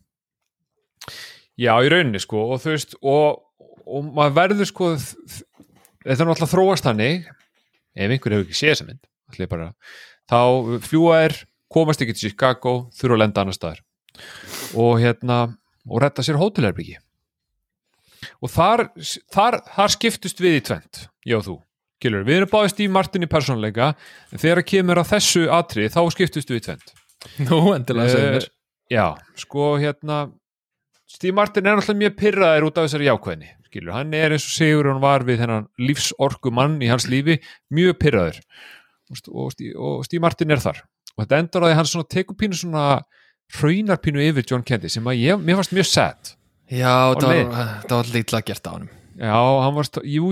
[1.59, 2.41] já í rauninni sko.
[2.53, 3.43] Og þú veist, og,
[3.86, 7.30] og maður verður sko þetta er náttúrulega þróast hannig
[7.93, 9.72] ef einhver hefur ekki séð þessa mynd bara,
[10.30, 10.39] þá
[10.86, 11.38] fljúa er
[11.74, 13.80] komast ekki til Chicago, þurfa að lenda annar staðar.
[14.78, 15.38] Og hérna
[15.89, 16.99] og retta sér hótelherbyggi
[18.41, 18.88] og þar,
[19.34, 21.55] þar, þar skiptust við í tvent, ég og þú.
[22.03, 23.93] Gilur, við erum báðist í Martin í persónleika
[24.34, 26.93] en þegar kemur að þessu atrið þá skiptust við í tvent
[27.47, 28.47] Nú, endilega segir mér.
[28.49, 28.59] Eh,
[28.91, 29.05] Já,
[29.39, 30.26] sko hérna
[31.07, 34.53] Steve Martin er náttúrulega mjög pyrraðir út af þessari jákvæðni skilur, hann er eins og
[34.53, 37.39] sigur hann var við þennan lífsorku mann í hans lífi
[37.74, 38.41] mjög pyrraður
[39.09, 40.84] og, og, Steve, Steve Martin er þar.
[41.13, 42.86] Og þetta endur á því hann tekur pínu svona
[43.53, 46.34] hraunarpínu yfir John Candy sem að ég, mér fannst mjög sad
[46.74, 48.91] Já, það var, var litla gert á honum.
[49.13, 50.30] Já, hann var, st- jú,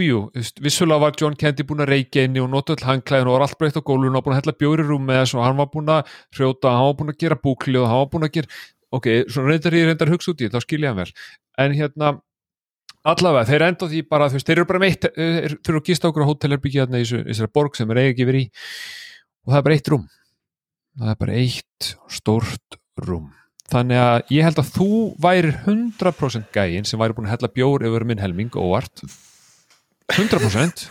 [0.65, 3.59] vissulega var John Candy búin að reykja inni og nota all hangklæðin og var allt
[3.61, 5.91] breytt á gólfinu og búin að hella bjóri rúm með þess og hann var búin
[5.93, 8.49] að hrjóta, hann var búin að gera búkli og hann var búin að gera,
[8.97, 11.13] ok, svona reyndar ég reyndar hugsa út í, þá skilja hann vel.
[11.61, 12.09] En hérna,
[13.13, 15.85] allavega, þeir enda á því bara, þú veist, þeir eru bara meitt þeir eru að
[15.91, 18.49] gista okkur á hótelherbyggja þarna í þessu- þessari borg sem er eiga ekki verið í.
[19.45, 21.93] Og það er bara eitt
[23.05, 23.29] rúm
[23.71, 24.89] þannig að ég held að þú
[25.23, 29.03] værir 100% gæinn sem væri búin að hella bjór yfir minn helming óvart.
[30.11, 30.87] 100%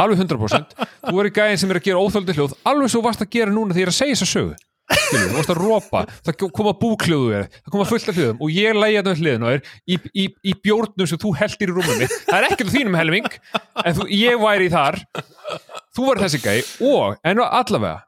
[0.00, 3.32] alveg 100% þú væri gæinn sem er að gera óþöldi hljóð alveg svo varst að
[3.34, 4.54] gera núna þegar ég er að segja þessa sögu.
[4.92, 8.50] Skilur, þú varst að rópa, það koma búkljóðu þér, það koma fullt af hljóðum og
[8.52, 12.00] ég lægi þetta hliðin á þér í, í, í bjórnum sem þú heldir í rúmum
[12.02, 13.28] mitt það er ekkert þínum helming
[13.84, 14.98] en þú, ég væri þar.
[15.96, 18.02] Þú væri þessi gæi og en allavega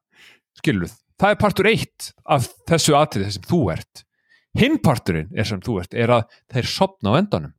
[0.60, 4.04] skilur, það er partur eitt af þessu atriði sem þú ert
[4.58, 7.52] hinn parturinn er sem þú ert er að þeir sopna á endanum.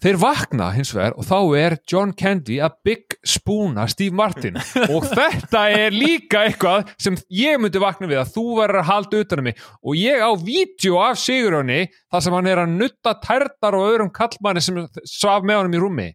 [0.00, 4.54] Þeir vakna hins vegar og þá er John Candy að big spúna Steve Martin.
[4.94, 9.20] Og þetta er líka eitthvað sem ég myndi vakna við að þú verður að halda
[9.20, 9.58] utan um mig.
[9.84, 14.12] Og ég á vídeo af Sigurjóni þar sem hann er að nutta tærtar og öðrum
[14.16, 16.06] kallmanni sem svaf með honum í rúmi.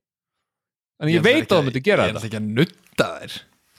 [0.97, 2.23] En ég, veit að þú myndi gera Ég þetta.
[2.23, 3.35] ætla ekki að nutta þér.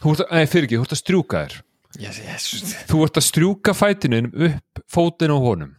[0.07, 1.59] Að, nei, fyrir ekki, þú ert að strjúka þér.
[1.97, 2.47] Yes, yes.
[2.87, 5.75] þú ert að strjúka fætinum upp fótinn á honum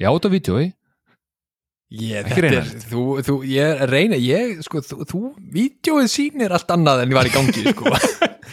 [0.00, 0.66] já, þetta vídjói
[1.90, 5.20] Ég, Ekki þetta er, þú, þú, ég reyna, ég, sko, þú, þú
[5.56, 7.90] vídjóið sýnir allt annað en ég var í gangi, sko.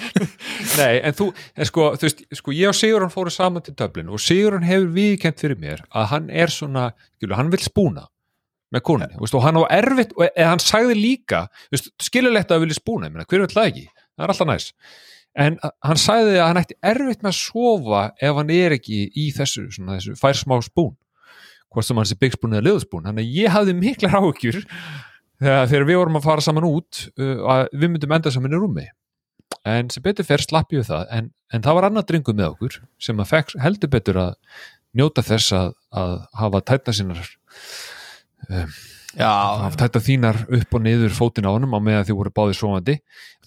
[0.80, 4.10] Nei, en þú, en sko, þú veist, sko, ég og Sigurðan fóru saman til Dublin
[4.10, 6.88] og Sigurðan hefur viðkent fyrir mér að hann er svona,
[7.20, 8.08] skilur, hann vil spúna
[8.74, 9.30] með konunni, ja.
[9.30, 11.45] og hann á erfitt og eða hann sagði líka,
[12.02, 14.74] skilulegt að vilja spúna, ég meina, hver vil það ekki það er alltaf næst,
[15.38, 19.30] en hann sagði að hann ætti erfitt með að sofa ef hann er ekki í
[19.38, 20.95] þessu, svona þessu fær smá spún,
[21.78, 24.64] hvort sem hann sé byggspún eða liðspún, þannig að ég hafði mikla rákjur
[25.38, 28.88] þegar við vorum að fara saman út uh, að við myndum enda saman í rúmi.
[29.68, 31.06] En sem betur fer slapp ég við það.
[31.14, 34.34] En, en það var annað dringu með okkur sem að fekk heldur betur að
[34.98, 35.70] njóta þess að,
[36.02, 37.22] að hafa tætna sínar
[38.50, 38.74] um,
[39.20, 42.98] hafa tætna þínar upp og niður fótin á honum á meðan þið voru báðið svomandi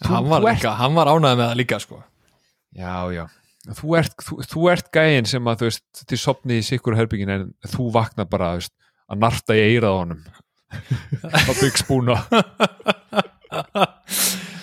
[0.06, 0.46] hann var,
[0.78, 2.02] hann var ánæðið með það líka sko.
[2.76, 3.24] Já, já
[3.68, 7.32] Þú ert, þú, þú ert gæinn sem að þú veist til sopni í sikkur herbyggin
[7.34, 8.72] en þú vakna bara veist,
[9.10, 10.22] að narta í eirað á honum.
[11.50, 12.16] Að byggja spúna.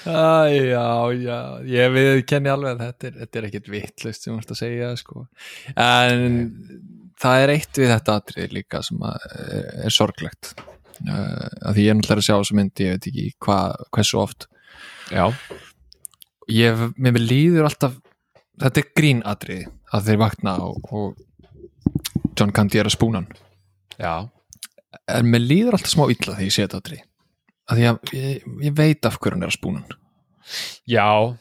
[0.08, 0.88] Æ, já,
[1.20, 1.38] já,
[1.68, 4.60] ég við kenni alveg að þetta er, þetta er ekkit vittlust sem þú ert að
[4.62, 5.26] segja sko.
[5.76, 6.78] en okay.
[7.20, 10.54] það er eitt við þetta atrið líka sem er sorglegt.
[11.04, 13.60] Uh, að því ég er náttúrulega að sjá þessu myndi, ég veit ekki hva,
[13.94, 14.48] hversu oft.
[15.12, 15.28] Já.
[16.56, 18.00] Ég, mér líður alltaf
[18.62, 23.30] þetta er grín atrið að þeir vakna og, og John Candy er að spúnan
[23.98, 24.28] já.
[25.12, 27.04] En mér líður alltaf smá illa þegar ég sé þetta atrið
[27.68, 29.84] að að ég, ég veit af hverju hann er að spúna
[30.88, 31.36] Já,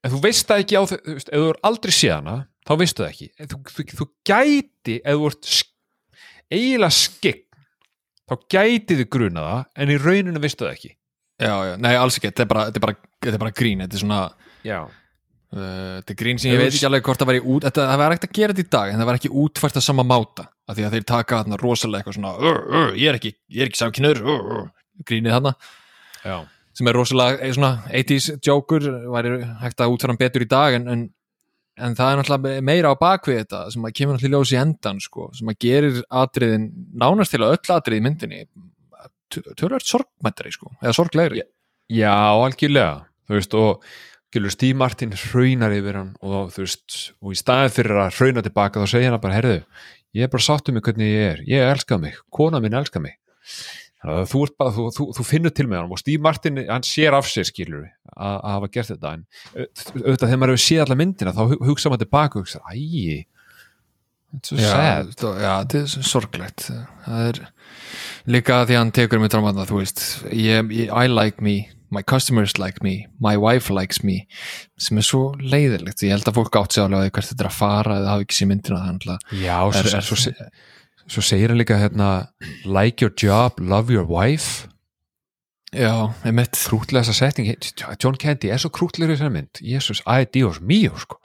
[0.00, 2.36] en þú veist það ekki á þau, ef þú er aldrei séðana
[2.66, 5.50] þá veistu það ekki, en þú, þú, þú gæti ef þú ert
[6.56, 7.42] eiginlega skegg
[8.26, 10.92] þá gæti þið gruna það, en í rauninu veistu það ekki.
[11.36, 12.96] Já, já, nei, alls ekki, þetta er bara, þetta er bara,
[13.26, 14.22] þetta er bara grín, þetta er svona
[14.66, 14.78] Já
[15.52, 18.14] þetta er grín sem ég veit ekki alveg hvort það væri út, þetta, það var
[18.14, 20.76] ekkert að gera þetta í dag en það var ekki útfært að sama máta af
[20.76, 23.32] því að þeir taka þarna rosalega eitthvað svona uh, uh, ég er ekki,
[23.66, 24.22] ekki samkynur
[25.06, 25.52] grínið þarna.
[26.26, 26.36] Já.
[26.74, 30.78] sem er rosalega eh, svona 80's joker væri hægt að útfæra hann betur í dag
[30.80, 31.04] en, en,
[31.78, 35.02] en það er náttúrulega meira á bakvið þetta sem að kemur náttúrulega ljós í endan
[35.04, 38.42] sko, sem að gerir atriðin nánast til að öll atrið í myndinni
[39.30, 41.46] törverð sorgmættari sko, eða sorglegri.
[41.92, 43.06] Já, algjörlega.
[43.26, 43.86] Þú veist og
[44.52, 48.82] Steve Martin hraunar yfir hann og þú veist og í staðin fyrir að hrauna tilbaka
[48.82, 49.58] þá segja hann bara, herðu,
[50.16, 53.16] ég er bara sáttu mig hvernig ég er, ég elska mig, kona minn elska mig.
[54.06, 57.30] Þú, bara, þú, þú, þú finnur til með hann og Steve Martin, hann sér af
[57.30, 59.14] sér skilur að hafa gert þetta.
[59.16, 59.24] En
[59.56, 63.24] auðvitað þegar maður hefur séð alla myndina þá hugsa maður tilbaka og hugsa, ægi
[64.36, 65.12] it's so sad.
[65.16, 66.66] Já, þetta er sorglegt.
[67.06, 67.40] Það er
[68.36, 71.56] líka því að hann tekur mig dráma það, þú veist ég, ég, I like me,
[71.94, 74.24] my customers like me my wife likes me
[74.78, 77.58] sem er svo leiðilegt, ég held að fólk átt sér alveg hvert þetta er að
[77.58, 80.48] fara eða hafa ekki sér myndina það Já, er, svo, er, svo,
[81.06, 82.32] Svo segir hann líka hérna
[82.66, 84.66] like your job, love your wife.
[85.70, 86.58] Já, einmitt.
[86.66, 87.52] Krútlega þessa setning,
[88.02, 91.20] John Candy er svo krútlegur í þessari mynd, Jésús, æ, Dios mío sko.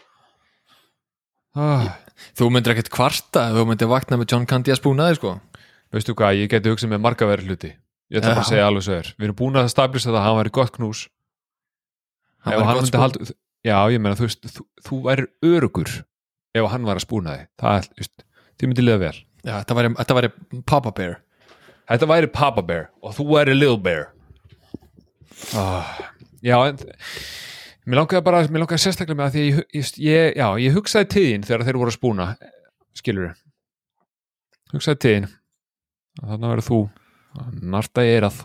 [1.57, 1.97] Ah.
[2.37, 5.33] Þú myndir ekkert kvarta þú myndir vakna með John Candy að spúna þig sko.
[5.91, 7.71] Veistu hvað, ég geti hugsað með marga verið hluti
[8.11, 10.25] Ég ætla bara að segja alveg svo er Við erum búin að stablisa það að
[10.27, 11.01] hann væri gott knús.
[12.43, 15.91] Hann væri gott spún Já, ég meina, þú veist, þú, þú væri örugur
[16.57, 17.49] ef hann var að spúna þig.
[17.61, 17.91] Það
[18.57, 19.17] þið myndi liða vel.
[19.45, 20.31] Já, þetta væri, þetta væri
[20.71, 21.19] Papa Bear.
[21.91, 24.09] Þetta væri Papa Bear og þú væri Little Bear.
[25.57, 25.93] Oh,
[26.41, 26.81] Já, en
[27.85, 29.43] mér langaði bara, mér langaði sérstaklega með að því
[29.77, 32.27] ég, ég, já, ég hugsaði tíðin þegar þeir voru að spúna
[32.97, 33.31] skilur
[34.73, 35.27] hugsaði tíðin
[36.21, 36.79] þannig að verður þú
[37.61, 38.41] narta ég eirað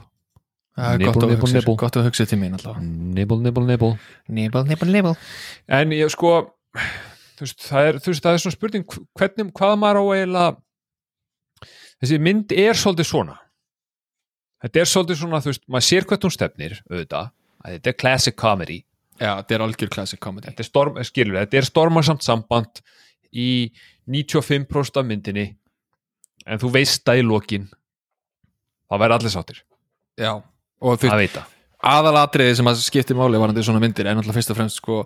[0.76, 1.72] Nibble, nibble, nibble.
[1.80, 2.76] Gott að hugsa til mín alltaf.
[2.84, 3.94] Nibble, nibble, nibble.
[4.28, 5.14] Nibble, nibble, nibble.
[5.72, 6.34] En ég sko
[7.38, 8.84] þú veist, það er, veist, það er svona spurning
[9.16, 10.50] hvernig, hvað maður á eiginlega
[12.02, 13.38] þessi mynd er svolítið svona.
[14.66, 17.32] Þetta er svolítið svona þú veist, maður sér hvert hún stefnir auðvitað,
[17.64, 18.78] að þetta er classic comedy.
[19.16, 20.50] Já, þetta er algjör classic comedy.
[20.50, 22.84] Þetta er, storm, skilur, þetta er stormarsamt samband
[23.32, 23.48] í
[24.12, 25.48] 95% af myndinni.
[26.44, 27.70] En þú veist það í lokin
[28.90, 29.62] það væri allir sáttir.
[30.16, 30.32] Já,
[30.80, 31.42] og þú veist
[31.86, 35.02] aðalatriði sem að skipti máli varandi svona myndir er náttúrulega fyrst og fremst sko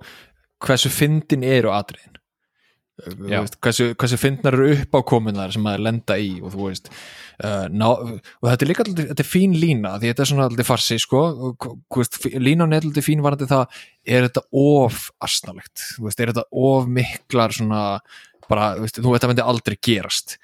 [0.65, 2.17] hversu fyndin eru atriðin.
[3.01, 6.91] Veist, hversu, hversu fyndnar eru upp á komunar sem maður lenda í og þú veist
[6.93, 10.49] uh, ná, og þetta er líka alltaf, þetta er fín lína því þetta er svona
[10.51, 11.23] alltaf farsi sko
[11.97, 16.93] veist, línan er alltaf fín varandi það er þetta of arsnalegt veist, er þetta of
[16.93, 17.81] miklar svona
[18.51, 20.37] bara, þú veist, þetta aldrei gerast.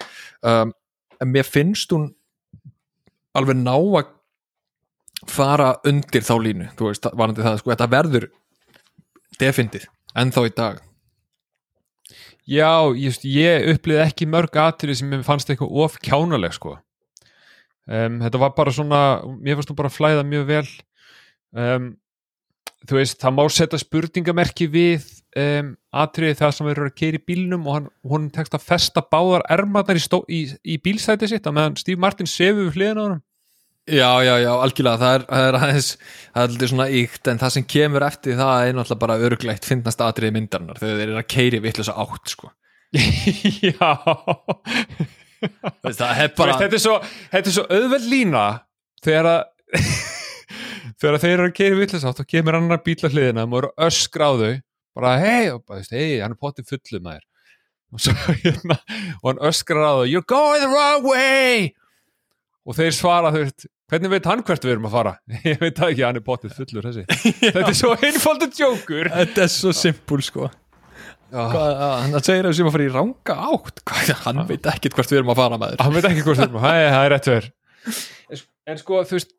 [0.46, 0.72] Um,
[1.20, 2.10] en mér finnst hún
[3.36, 4.12] alveg ná að
[5.32, 8.28] fara undir þá línu, þú veist, varandi það sko, þetta verður
[9.40, 10.84] defindið, ennþá í dag
[12.46, 16.76] Já, ég, ég upplýði ekki mörg aðtrið sem mér fannst eitthvað of kjánaleg sko.
[17.90, 19.00] Um, þetta var bara svona,
[19.42, 20.68] mér fannst þú bara að flæða mjög vel.
[21.58, 21.88] Um,
[22.86, 25.08] þú veist, það má setja spurningamerki við
[25.42, 29.02] um, atriði það sem verður að keira í bílnum og hann, hún tekst að festa
[29.02, 33.06] báðar ermarnar í, í, í bílsæti sitt að meðan Steve Martin sefur við hliðina á
[33.08, 33.22] hann
[33.86, 35.88] Já, já, já, algjörlega, það er, það er aðeins,
[36.34, 39.68] það er alltaf svona íkt en það sem kemur eftir það er náttúrulega bara örglegt
[39.68, 42.50] finnast atriði myndarinnar þegar þeir eru að keiri vittlösa átt, sko.
[43.70, 43.92] Já.
[45.84, 46.58] Veist, það er Bara...
[46.58, 46.98] þetta, er svo,
[47.52, 48.44] svo auðveld lína
[49.06, 49.40] þegar að
[51.00, 53.88] þegar þeir eru að keira vittlisátt og kemur annar bíl að hliðina og eru að
[53.88, 54.52] öskra á þau
[54.96, 57.24] bara hei, og bara, hei, hann er potið fullu maður.
[57.94, 58.78] Og svo hérna
[59.20, 61.72] og hann öskrar á þau, you're going the wrong way.
[62.66, 65.14] Og þeir svara veist, hvernig veit hann hvert við erum að fara?
[65.50, 67.06] Ég veit það ekki, hann er potið fullur þessi.
[67.56, 69.10] Þetta er svo einfaldur djókur.
[69.16, 70.50] Þetta er svo simpul, sko.
[71.26, 73.80] Hvað, að, hann segir að við séum að fara í ranga átt.
[73.90, 76.38] Hvað, hann veit ekkert hvert við erum að fara með þér hann veit ekki hvort
[76.38, 77.48] þeim, það er það er rétt verð
[78.30, 79.34] en, en sko, þú veist,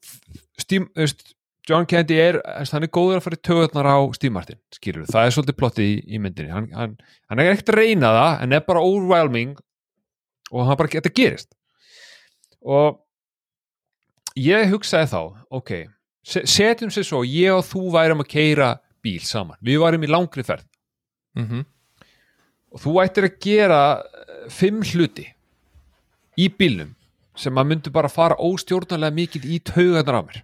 [0.59, 1.23] Steve, þú veist
[1.67, 5.07] John Kennedy er, þú hann er góður að fara í töðunar á Steve Martin, skilur
[5.09, 6.51] það er svolítið plotti í, í myndinni.
[6.53, 6.93] Hann, hann,
[7.27, 9.57] hann er ekkert að reyna það, en er bara overwhelming
[10.53, 11.49] og hann bara, þetta gerist.
[12.63, 13.01] Og
[14.38, 15.21] ég hugsaði þá,
[15.59, 15.71] ok
[16.27, 18.73] se- setjum sér svo, ég og þú værum að keira
[19.03, 20.65] bíl saman, við værum í langri ferð
[21.38, 21.65] mm -hmm.
[22.71, 25.27] og þú ættir að gera eh, fimm hluti
[26.38, 26.95] í bílnum
[27.35, 30.43] sem að myndu bara fara óstjórnarlega mikið í taugarnar á mér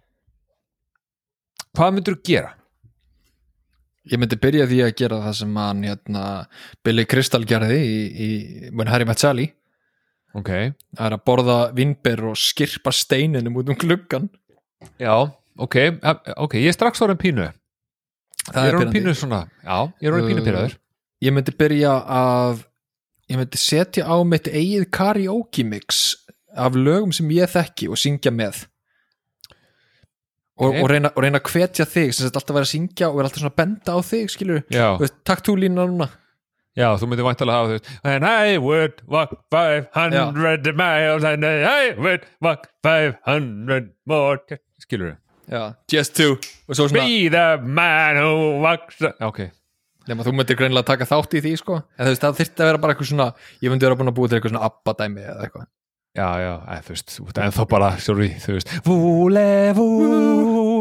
[1.74, 2.54] hvað myndur þú gera?
[4.12, 6.48] Ég myndi byrja því að gera það sem hann hérna,
[6.84, 8.30] Billy Crystal gerði í, í
[8.76, 9.54] When Harry Met Sally
[10.34, 10.50] ok,
[10.98, 14.30] það er að borða vinnber og skirpa steininum út um gluggan
[15.00, 15.16] já,
[15.58, 15.78] ok.
[16.38, 17.50] Ok, ég er strax orðin pínu.
[18.50, 20.80] Það er orðin pínu svona, já, ég er orðin pínu Uh, pyrraður
[21.24, 22.66] Ég myndi byrja að
[23.32, 26.02] ég myndi setja á mitt eigið karaoke mix
[26.52, 28.66] af lögum sem ég þekki og syngja með.
[30.60, 30.82] Og, Ok.
[30.84, 33.30] og, reyna, og reyna að hvetja þig sem þetta alltaf vera að syngja og vera
[33.30, 34.60] alltaf svona að benda á þig skilur,
[35.26, 36.10] takk tú lína núna
[36.78, 42.26] já, þú myndir væntalega hafa veist, and I would walk 500 miles and I would
[42.42, 44.40] walk 500 more.
[44.84, 45.18] Skilur
[45.50, 46.16] Já, just
[46.72, 49.12] svo svona, be the man who walks the...
[49.20, 49.42] ok,
[50.08, 52.70] nema þú myndir greinilega taka þátt í því sko, en þú veist, það þyrfti að
[52.72, 53.28] vera bara eitthvað svona,
[53.60, 55.68] ég myndi vera búin að búa til eitthvað svona abba-dæmi eða eitthvað.
[56.14, 57.14] Já, já, eða, þú veist,
[57.44, 58.72] en þá bara, sorry, þú veist,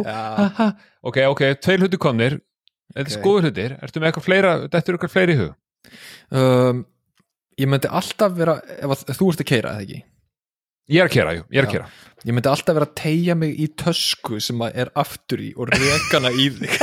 [0.06, 0.18] Já.
[0.38, 0.66] haha.
[1.10, 2.38] Ok, ok, tveir hluti komnir,
[2.92, 3.18] þetta er Ok.
[3.18, 5.54] skoður hlutir, ertu með eitthvað fleira, þetta eru eitthvað fleiri í hug?
[6.30, 6.84] Um,
[7.60, 10.00] Ég myndi alltaf vera ef, að, þú ert að keira, eða ekki
[10.92, 11.84] Ég er að kera, jú, ég er að kera.
[12.26, 15.70] Ég myndi alltaf vera að tegja mig í tösku sem að er aftur í og
[15.70, 16.74] rekana í þig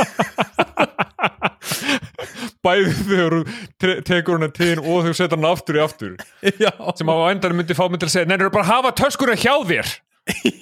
[2.64, 3.40] Bæði þegar þú
[3.80, 6.16] te- tekur hana tíðin og þú setur hana aftur í aftur,
[6.60, 9.54] Já, sem á endan myndi fá mig til að segja, neina, bara hafa töskuna hjá
[9.68, 9.92] þér.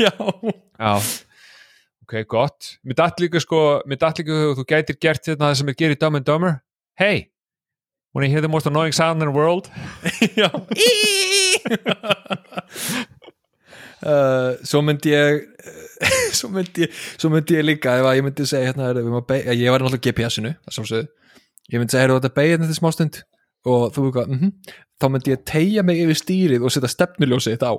[0.05, 0.93] já Já.
[2.09, 2.71] Ok, gott.
[2.87, 3.59] Mér datt líka, sko,
[3.91, 6.55] mér datt líka þegar þú gætir gert þetta það sem er gerið Dumb and Dumber.
[6.99, 7.27] Hey,
[8.13, 9.71] when you hear the most annoying sound in the world,
[14.03, 15.45] uh, Svo myndi ég
[16.39, 19.49] svo myndi ég, svo myndi ég líka ef að ég myndi segja hérna er, beig,
[19.59, 20.53] ég var náttúrulega GPS-inu
[21.69, 23.15] ég myndi segja er þetta beigð þetta smástund
[23.69, 24.53] og þú eitthvað mm
[24.99, 27.75] þá myndi ég tegja mig yfir stýrið og setja stefnuljósið þetta á.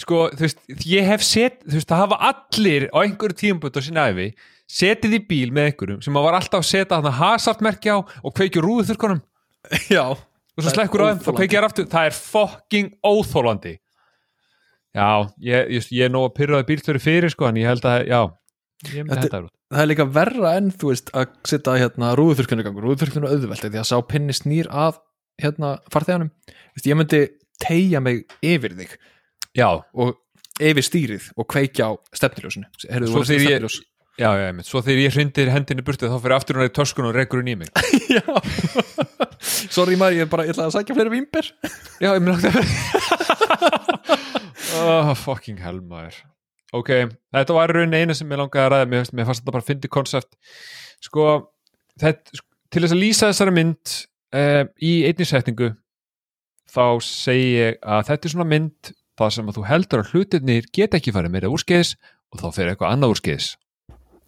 [0.00, 0.60] Sko, þú veist,
[0.90, 4.26] ég hef sett þú veist, það hafa allir á einhverju tímput á sinna æfi,
[4.70, 8.34] setið í bíl með einhverjum sem að var alltaf að setja þarna hasartmerki á og
[8.36, 9.22] kveikja rúðu þurrkonum
[9.96, 11.38] Já, og svo slekkur á þeim, óþolandi.
[11.40, 11.88] kveikja aftur.
[11.92, 13.72] Það er fucking óþólandi
[14.96, 15.08] já,
[15.46, 18.20] ég, ég, ég er nóg að pyrraði bílstöri fyrir, sko, en ég held að, já
[18.90, 22.86] ég myndi Þetta- það er líka verra en þú veist að setja hérna rúðuþurkinu gangur
[22.88, 24.96] rúðuþurkinu auðvelt því að sá pinni snýr að
[25.40, 26.30] hérna farþeganum.
[26.84, 27.20] Ég myndi
[27.62, 28.96] tegja mig yfir þig
[29.56, 30.16] já, og
[30.60, 32.66] yfir stýrið og kveikja á stefnuljósinu.
[32.90, 33.78] Heyrðu, Svo þegar ég-
[34.20, 34.68] já, já, einmitt.
[34.68, 37.52] Svo þegar ég hrindir hendinni burtið þá fyrir aftur hún í töskun og rekur hún
[37.52, 37.70] í mig.
[38.16, 38.22] Já.
[39.72, 41.46] Sorry maður, ég er bara, ég ætla að sækja fleiri vimber
[42.02, 42.50] Já, ég myndi
[44.82, 46.18] oh, Fucking hell maður.
[46.76, 46.90] Ok,
[47.34, 48.90] þetta var í raunin eina sem ég langaði að ræða.
[48.92, 50.36] Mér, mér fannst þetta bara að fyndi konsept
[51.02, 51.26] sko,
[52.02, 53.96] þetta, sko, til þess að lýsa þessari mynd
[54.36, 55.72] um, í einni setningu
[56.70, 60.68] þá segi ég að þetta er svona mynd það sem að þú heldur að hlutirnir
[60.74, 61.96] geta ekki farið meira úrskeiðis
[62.30, 63.48] og þá fyrir eitthvað annað úrskeiðis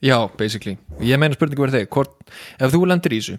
[0.02, 0.76] Já, basically.
[1.04, 2.14] Ég meina spurningu verið þig, hvort,
[2.58, 3.38] ef þú lendir í þessu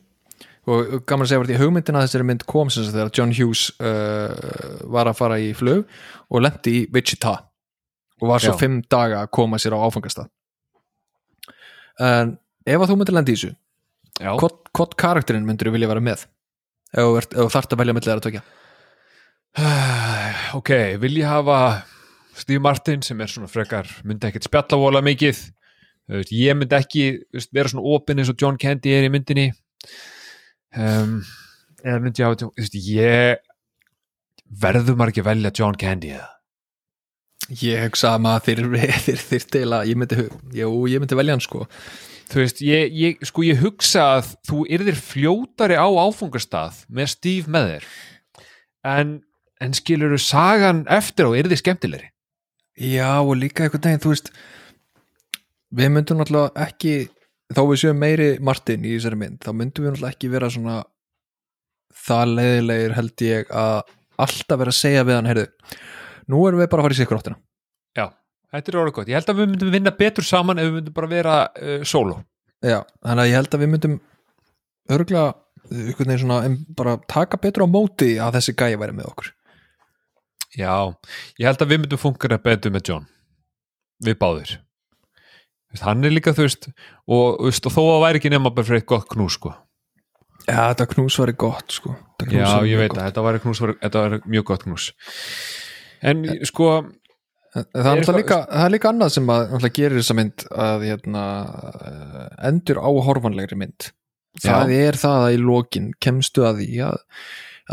[0.63, 3.65] og gaman að segja verið í hugmyndina að þessari mynd kom sem þegar John Hughes
[3.83, 5.81] uh, var að fara í flug
[6.31, 7.33] og lendi í Wichita
[8.23, 8.59] og var svo Já.
[8.61, 10.29] fimm daga að koma sér á áfangastað.
[11.99, 13.51] En ef að þú myndir lendi í þessu
[14.23, 16.23] Já, hvort, hvort karakterinn myndir þú vilja vera með?
[16.93, 18.43] Ef þú, ert- ef þú þarft að velja millir að tökja
[20.59, 20.71] ok,
[21.03, 21.57] vil ég hafa
[22.39, 25.43] Steve Martin sem er svona frekar myndi ekkert spjalla vola mikið
[26.11, 29.49] veist, ég myndi ekki veist, vera svona opinn eins og John Candy er í myndinni.
[30.73, 31.19] Um,
[31.83, 33.43] eða myndi ég veist, ég
[34.63, 36.29] verður maður ekki að velja John Candy eða?
[37.59, 41.67] Ég hugsa að maður þeir, að ég myndi, jú, ég myndi velja hann sko.
[42.31, 47.51] Þú veist, ég, ég, sko ég hugsa að þú yrðir fljótari á áfungastað með Steve
[47.51, 47.87] með þér
[48.93, 49.11] en,
[49.63, 52.09] en skilur þú sagan eftir og yrðir skemmtilegri?
[52.79, 54.31] Já og líka einhvern veginn, þú veist
[55.73, 56.95] við myndum náttúrulega ekki
[57.53, 60.79] þá við séum meiri Martin í þessari mynd þá myndum við náttúrulega ekki vera svona
[62.03, 63.79] það leiðilegir held ég að
[64.23, 65.47] alltaf vera að segja við hann heyrðu,
[66.29, 67.39] nú erum við bara að fara í sikkur áttina.
[67.97, 68.05] Já,
[68.53, 70.97] þetta er orðið gott, ég held að við myndum vinna betur saman ef við myndum
[70.97, 72.21] bara vera uh, solo
[72.63, 73.95] Já, þannig að ég held að við myndum
[74.93, 75.31] örgulega
[75.73, 79.31] einhvern veginn svona bara taka betur á móti að þessi gæja væri með okkur.
[80.55, 80.75] Já,
[81.41, 83.09] ég held að við myndum funkar betur með John.
[84.03, 84.53] Við báðir
[85.81, 88.83] hann er líka þú veist og, veist, og þó að væri ekki nema bara fyrir
[88.83, 89.53] eitt gott knús sko.
[90.43, 91.95] Já, þetta knús væri gott sko.
[92.23, 94.89] Knús Já, ég veit að þetta væri knús væri, þetta væri mjög gott knús.
[96.03, 96.73] En sko
[97.53, 101.23] En Það er, líka, það er líka annað sem að gerir þessa mynd að hérna,
[101.85, 103.91] eh, endur áhorfanlegri mynd.
[104.41, 106.95] Það er það að í lokin kemstu að því að,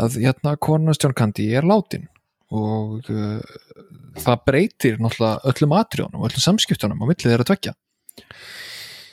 [0.05, 2.05] að hérna, konast John Candy er látin.
[2.53, 3.39] Og uh,
[4.19, 7.73] það breytir náttúrulega öllum atriðunum og öllum samskiptunum á milli þeirra tvekja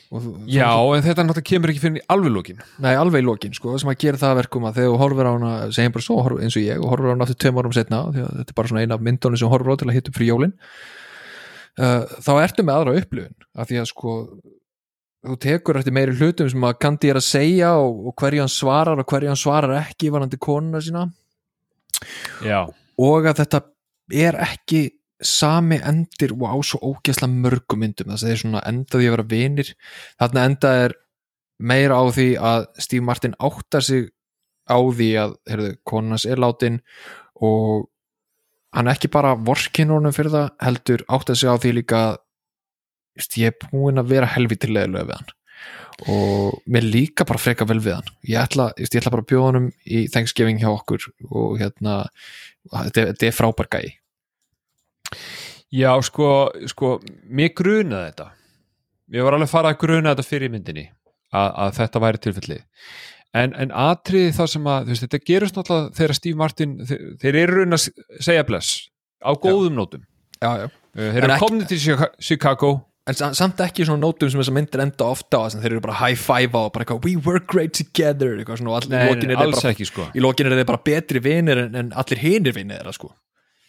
[0.09, 3.75] þú- Já, en þetta náttúrulega kemur ekki fyrir alveg lókin Nei, alveg í lokin, sko,
[3.79, 6.39] sem að gera það að verkum að þegar þú horfir á hana, segjum bara svo
[6.41, 8.85] eins og ég og horfir á hana aftur tveim árum setna þetta er bara svona
[8.87, 10.55] eina af myndunum sem horfir á til að hitta upp fyrir jólin
[11.79, 13.37] uh, þá ertu með aðra upplifun.
[13.59, 14.15] Af því að sko
[15.29, 18.53] þú tekur eftir meiri hlutum sem að Gandhi er að segja og, og hverju hann
[18.53, 21.05] svarar og hverju hann svarar ekki varandi konuna sína.
[22.47, 22.65] Já,
[22.99, 23.61] og að þetta
[24.15, 24.83] er ekki
[25.25, 28.13] sami endir og á svo ógeðslega mörgum myndum.
[28.13, 29.73] Þess að þeir svona enda því að vera vinir.
[30.21, 30.95] Þarna enda er
[31.59, 34.11] meira á því að Steve Martin áttar sig
[34.69, 36.81] á því að heyrðu, konans er látin
[37.35, 37.89] og
[38.77, 42.03] hann ekki bara vorkin honum fyrir það heldur áttar sig á því líka
[43.41, 45.33] ég er búinn að vera helvitilega við hann.
[46.07, 48.13] Og mér líka bara freka vel við hann.
[48.23, 52.05] Ég ætla, ég ætla bara að bjóða honum í Thanksgiving hjá okkur og hérna
[52.71, 53.99] þetta er frábær gæi
[55.75, 56.29] já sko,
[56.71, 56.95] sko
[57.29, 58.29] mér grunaði þetta.
[59.15, 60.87] Ég var alveg farað að gruna þetta fyrir myndinni
[61.33, 62.59] að, að þetta væri tilfelli
[63.39, 67.39] en, en atriði það sem að veist, þetta gerist náttúrulega þegar Steve Martin þeir, þeir
[67.43, 67.87] eru raun að
[68.25, 68.75] segja bless
[69.21, 70.05] á góðum nótum.
[70.41, 70.69] Já, já.
[70.99, 72.71] Uh, þeir eru komnið til Chica- Chicago.
[73.09, 75.85] En sa- samt ekki svona nótum sem þessar myndir enda ofta á sem þeir eru
[75.87, 78.93] bara high five á og bara eitthvað we work great together eitthvað svona og allir
[78.93, 80.09] Nei, nei, er þeir alls bara ekki sko.
[80.13, 83.09] í lokin er þeir bara betri vinir en, en allir hinir vinir þeirra sko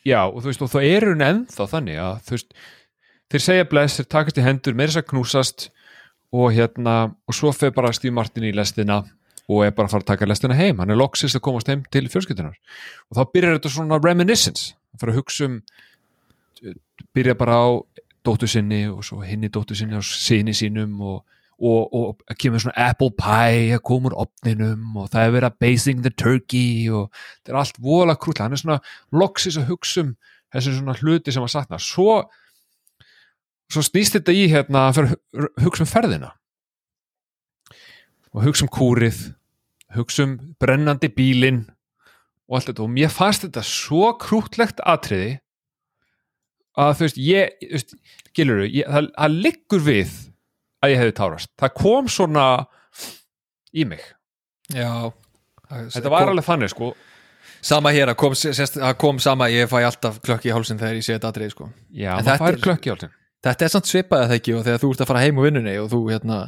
[0.07, 2.57] Já, og þú veist, og það eru henni ennþá þannig að þú veist,
[3.29, 5.69] þeir segja bless, þeir takast í hendur, meira þess að knúsast
[6.35, 6.95] og hérna,
[7.27, 9.01] og svo fer bara Steve Martin í lestina
[9.49, 11.81] og er bara að fara að taka lestina heim, hann er loksist að komast heim
[11.91, 12.57] til fjölskyldunar
[13.09, 15.57] og þá byrjar þetta svona reminiscence, hann fyrir að hugsa um
[17.15, 17.67] byrja bara á
[18.25, 21.23] dóttu sinni og svo hinni dóttu sinni og sinni sínum og,
[21.59, 25.59] og, og kemur svona apple pie að koma úr opninum og það er verið að
[25.65, 28.79] basing the turkey og þetta er allt vola krútla, hann er svona
[29.11, 30.13] loksis að hugsa um
[30.53, 32.21] þessi svona hluti sem að satna svo,
[33.69, 35.15] svo snýst þetta í hérna að
[35.61, 36.31] hugsa um ferðina.
[38.33, 39.19] Og hugsa um kúrið
[39.95, 41.63] hugsa um brennandi bílinn
[42.49, 42.85] og allt þetta.
[42.85, 45.37] Og mér fannst þetta svo krútlegt atriði
[46.79, 47.95] að þú veist ég, þú veist,
[48.37, 50.17] gilur það, það liggur við
[50.83, 51.51] að ég hefði tárast.
[51.59, 52.47] Það kom svona
[53.75, 54.01] í mig.
[54.73, 55.11] Já.
[55.69, 56.93] Þetta var alveg þannig sko.
[57.59, 58.35] Sama hér, að kom,
[59.01, 61.69] kom sama ég fæ alltaf klökk í hálsin þegar ég sé þetta atrið sko.
[61.91, 64.63] Já, En maður fær klökk í alltaf þetta er samt svipað að það ekki og
[64.65, 66.39] þegar þú ert að fara heim úr vinnunni og þú hérna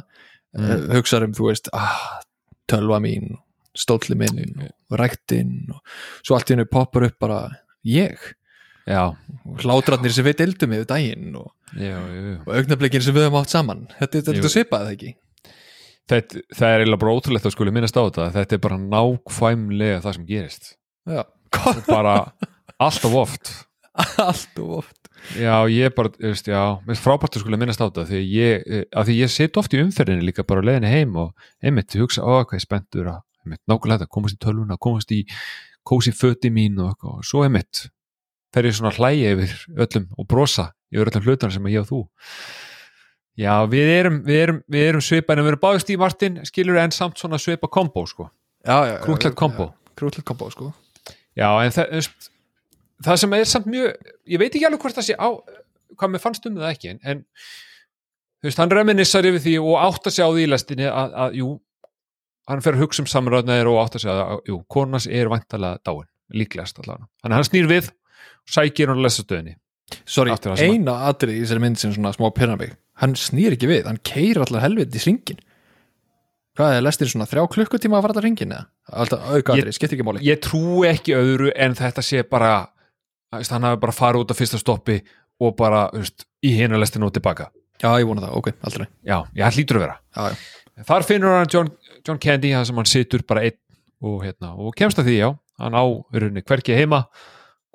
[0.52, 0.66] Mm.
[0.68, 0.90] mm.
[0.92, 2.20] hugsar um, þú veist ah,
[2.68, 3.38] tölva mín,
[3.72, 5.80] stóllin minn og ræktinn og
[6.20, 7.38] svo allt í hennu poppar upp bara
[7.88, 8.18] ég.
[8.84, 9.14] Já,
[9.46, 13.40] og hlátrarnir sem við dildum yfir daginn og, já, já, og augnablikin sem við höfum
[13.42, 13.84] átt saman.
[13.98, 15.12] Þetta, þetta, þetta svipað ekki?
[16.12, 18.30] Þetta, það er eiginlega bara ótrúlegt að skuli minnast á þetta.
[18.34, 20.72] Þetta er bara nákvæmlega það sem gerist.
[21.08, 22.16] Og bara
[22.82, 23.54] alltaf oft.
[24.22, 24.98] Allt og oft.
[25.38, 26.62] Já, ég bara, þú veist, já.
[26.82, 29.58] Mér finnst frábært að skuli minnast á þetta því ég, eh, að því ég sit
[29.60, 32.62] oft í umferðinni líka bara á leiðinni heim og einmitt, ég hugsa, ó, hvað ég
[32.62, 35.20] er spenntur að einmitt, nákvæmlega þetta, komast í tölvuna, komast í
[35.86, 37.20] kósi föti mín og eitthvað.
[37.20, 37.84] Og svo einmitt,
[38.52, 39.54] fer ég svona hlæja yfir
[39.86, 42.02] öllum og brosa yfir öllum hlutana sem ég og þú.
[43.40, 46.76] Já, við erum, við erum, við erum svipa en við erum báðist í Martin, skilur
[46.82, 48.28] en samt svona svipa kombo, sko,
[48.60, 49.70] já, já, krútlegt kombo.
[50.28, 50.68] kombo sko.
[51.38, 52.10] Já, en það,
[53.06, 55.28] það sem er samt mjög, ég veit ekki alveg hvort það sé á,
[55.96, 59.80] hvað mér fannst um það ekki, en, en þú veist, hann reminissar yfir því og
[59.80, 61.50] átt að sjá því í lestinni að, að jú,
[62.52, 65.80] hann fer að hugsa um samræðnaðir og átt að segja að, jú, konas er vantalega
[65.86, 67.08] dáin, líklegast allavega.
[67.24, 67.92] Hann snýr við,
[68.50, 69.56] sækir hann að lesa stöðinni.
[70.08, 73.98] sorry, eina atrið í þessari mynd sem svona smá pyrrnabík hann snýr ekki við, hann
[74.06, 75.40] keir allar helviti í ringin
[76.56, 78.66] hvað er lestin svona þrjá klukkutíma að fara þetta ringin eða?
[78.92, 82.52] alltaf auka atrið, skiptir ekki máli Ég trúi ekki öðru en þetta sé bara,
[83.32, 84.98] hann hafi bara farið út af fyrsta stoppi
[85.42, 87.48] og bara, veist, í hina lestinu og tilbaka.
[87.82, 89.96] já, ég vona það, ok, aldrei Já, ég hlýtur að vera.
[90.16, 90.84] já, já.
[90.88, 91.70] Þar finnur hann John,
[92.06, 93.58] John Candy, það sem hann situr bara einn
[94.02, 95.28] og, hérna, og kemst að því, já,
[95.62, 97.04] hann á hverki heima,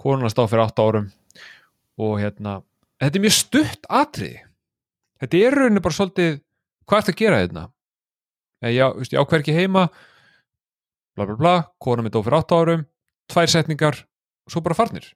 [0.01, 1.07] konan stá fyrir 8 árum
[1.97, 2.59] og hérna,
[3.01, 4.41] þetta er mjög stutt atriði.
[5.21, 6.35] Þetta er rauninni bara svolítið,
[6.85, 7.63] hvað ertu að gera hérna?
[8.61, 9.87] Eh, Já, veist, ég á hverki heima,
[11.17, 12.85] bla bla bla, konan mitt á fyrir 8 árum,
[13.31, 14.03] tvær setningar
[14.45, 15.07] og svo bara farnir.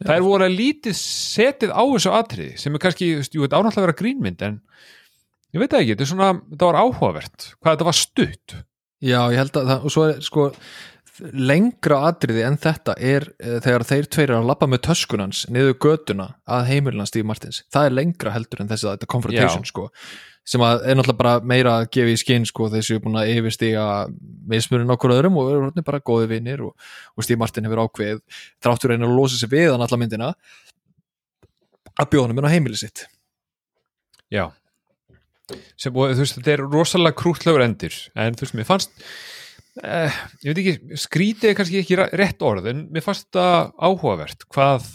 [0.00, 3.82] Það er voru að lítið setið á þessu atriði sem er kannski, jú, þetta ánáttúrulega
[3.82, 4.54] að vera grínmynd en
[5.52, 8.54] ég veit ekki, þetta er svona, þetta var áhugavert hvað þetta var stutt
[9.04, 10.46] Já, ég held að það, og svo er sko
[11.36, 16.26] lengra atriði en þetta er e, þegar þeir tveir að labba með töskunans niður götuna
[16.48, 17.62] að heimilina Steve Martins.
[17.72, 19.86] Það er lengra heldur en þessi að þetta confrontation sko,
[20.46, 23.32] sem að er náttúrulega bara meira að gefa í skinn sko þessi er búin að
[23.34, 23.86] yfirstiga
[24.50, 28.22] mismunum okkur öðrum og eru orðnir bara góði vinnir og, og Steve Martin hefur ákveð
[28.62, 30.32] þráttur einu að losa sig við hann alla myndina
[32.00, 33.04] að bjóða hann á heimili sitt.
[34.30, 34.48] Já.
[35.74, 39.06] Sem, og þú veist, þetta er rosalega krútlegur endir en þú veist, mér fannst
[39.82, 44.46] eh, ég veit ekki, skrítið er kannski ekki rétt orð, en mér fannst þetta áhugavert
[44.50, 44.88] hvað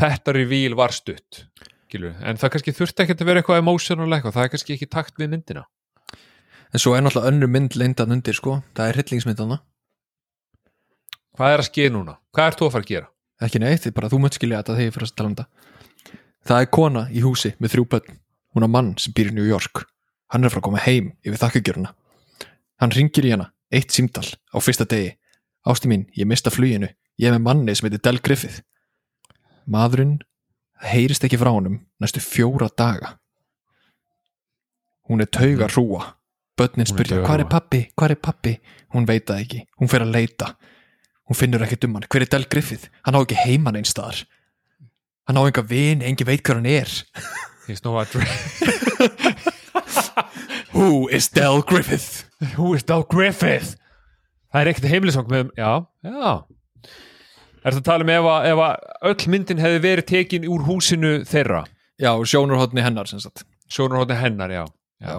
[0.00, 1.44] þetta revíl var stutt
[1.90, 2.12] Gilu.
[2.22, 5.16] en það kannski þurfti ekki að vera eitthvað emotional eitthvað, það er kannski ekki takt
[5.18, 5.66] við myndina.
[6.70, 9.62] En svo er náttúrulega önnur mynd leindan undir sko, það er hryllingsmyndana
[11.40, 12.18] hvað er að skeið núna?
[12.36, 13.10] hvað er þú að fara að gera?
[13.40, 16.18] ekki neitt, bara þú mönt skilja þetta þegar ég fyrir að tala um þetta.
[16.50, 18.18] Það er kona í húsi með þrjú börn.
[18.52, 19.86] Hún er mann sem býr í New York.
[20.28, 21.94] Hann er frá að koma heim yfir þakkagjöruna
[22.80, 25.14] hann ringir í hana, eitt símdal á fyrsta degi,
[25.66, 26.90] ásti mín, ég mista fluginu.
[27.20, 28.62] Ég er með manni sem heitir Del Griffith
[29.70, 30.18] maðurinn
[30.80, 33.16] það heyrist ekki frá honum næstu fjóra daga.
[35.08, 36.14] Hún er tauga hrúa
[36.58, 38.54] börnin Hún er spyrja, hvað er pappi, hvað er pappi
[38.94, 40.54] hún veit það ekki, hún fer að leita.
[41.30, 44.24] Hún finnur ekkert um hann, hver er Del Griffith hann á ekki heiman einn staðar.
[45.28, 46.90] Hann á enga vin, engin veit hver hann er.
[47.66, 48.64] He's no address
[50.74, 53.74] who is Del Griffith Who is Doug Griffith?
[54.50, 55.72] Það er ekkert heimilisvang með, já,
[56.06, 56.30] já.
[57.60, 60.64] Er það að tala um ef að, ef að öll myndin hefði verið tekin úr
[60.68, 61.64] húsinu þeirra?
[62.00, 64.62] já, sjónurhóttni hennar sem sagt Sjónarhóttin hennar, já.
[65.04, 65.18] já,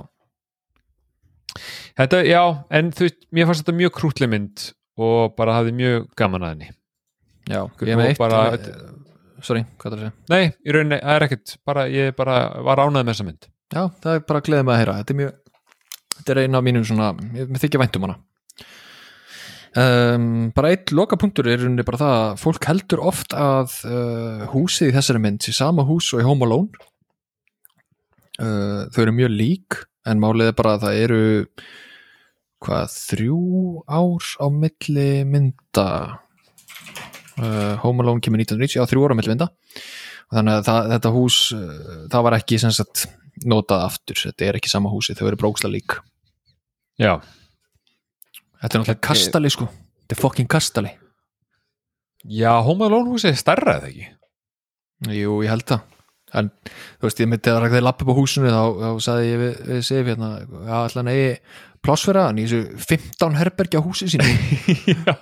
[2.00, 2.42] Þetta, já,
[2.74, 4.64] en þú veist, mér fannst þetta mjög krútleg mynd
[5.02, 6.70] og bara hafði mjög gaman að henni.
[7.52, 8.82] já, ég með eitt bara- eh,
[9.44, 12.36] sorry, hvað er það að segja Nei, í rauninni, það er ekkert, bara, ég bara
[12.64, 13.48] var ánægð með þessa mynd.
[13.74, 15.34] já, það er bara að gleða mig að heyra þetta er mjög,
[16.22, 18.22] þetta er eina af mínum svona ég þykja vænt um hana.
[19.72, 24.90] Um, bara eitt lokapunktur er rauninni bara það að fólk heldur oft að uh, húsið
[24.90, 26.90] í þessari mynd sé sama hús og í Home Alone.
[28.36, 29.80] Uh, þau eru mjög lík
[30.12, 31.22] en málið er bara að það eru
[32.62, 33.40] hvað, þrjú
[33.88, 35.88] ár á milli mynda.
[37.40, 39.52] Uh, Home Alone kemur 1990, já þrjú ár á milli mynda.
[40.36, 41.42] Þannig að það, þetta hús
[42.12, 43.08] það var ekki sagt
[43.48, 46.02] notað aftur, þetta er ekki sama húsi, þau eru bróksla lík
[47.00, 47.14] Já,
[48.62, 49.70] þetta er náttúrulega kastali sko.
[50.02, 50.92] Þetta er fucking kastali.
[52.28, 54.10] Já, Home Alone húsið er stærra eða ekki?
[55.10, 55.88] jú, ég held það.
[56.38, 59.42] En þú veist, ég myndi að þegar lappa upp á húsinu þá, þá sagði ég
[59.42, 61.32] við, við Sif hérna, já, ætla hann eigi
[61.82, 64.28] plássfæra hann í þessu 15 herbergja húsi sínu.
[65.08, 65.16] Já,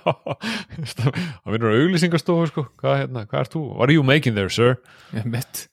[0.92, 2.66] það vinnur auglýsingastofu, sko.
[2.82, 3.64] Hvað, hérna, hvað er þú?
[3.72, 4.76] What are you making there, sir?
[5.16, 5.64] ég mitt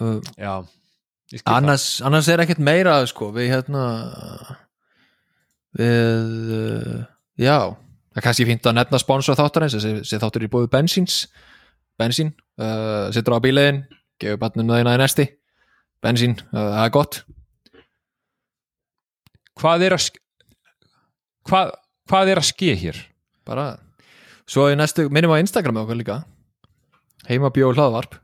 [0.00, 0.66] uh, Já,
[1.32, 3.86] ég annars, annars er ekkert meira sko, við hérna
[5.78, 6.96] við uh,
[7.40, 7.56] já,
[8.12, 11.20] það er kannski fínt að nefna sponsor þáttarins, þessi, þáttur er búið bensíns,
[12.00, 13.84] bensín uh, sittur á bíliðin,
[14.20, 15.28] gefur barninu þeina í næsti,
[16.04, 17.22] bensín uh, það er gott,
[19.62, 20.04] Hvað er að.
[21.44, 21.74] Hvað,
[22.08, 22.96] hvað er að ske hér?
[23.46, 23.76] bara
[24.48, 26.18] svo í næstu, minnum á Instagram með okkur líka
[27.28, 28.18] heima bjóð hlaðvarp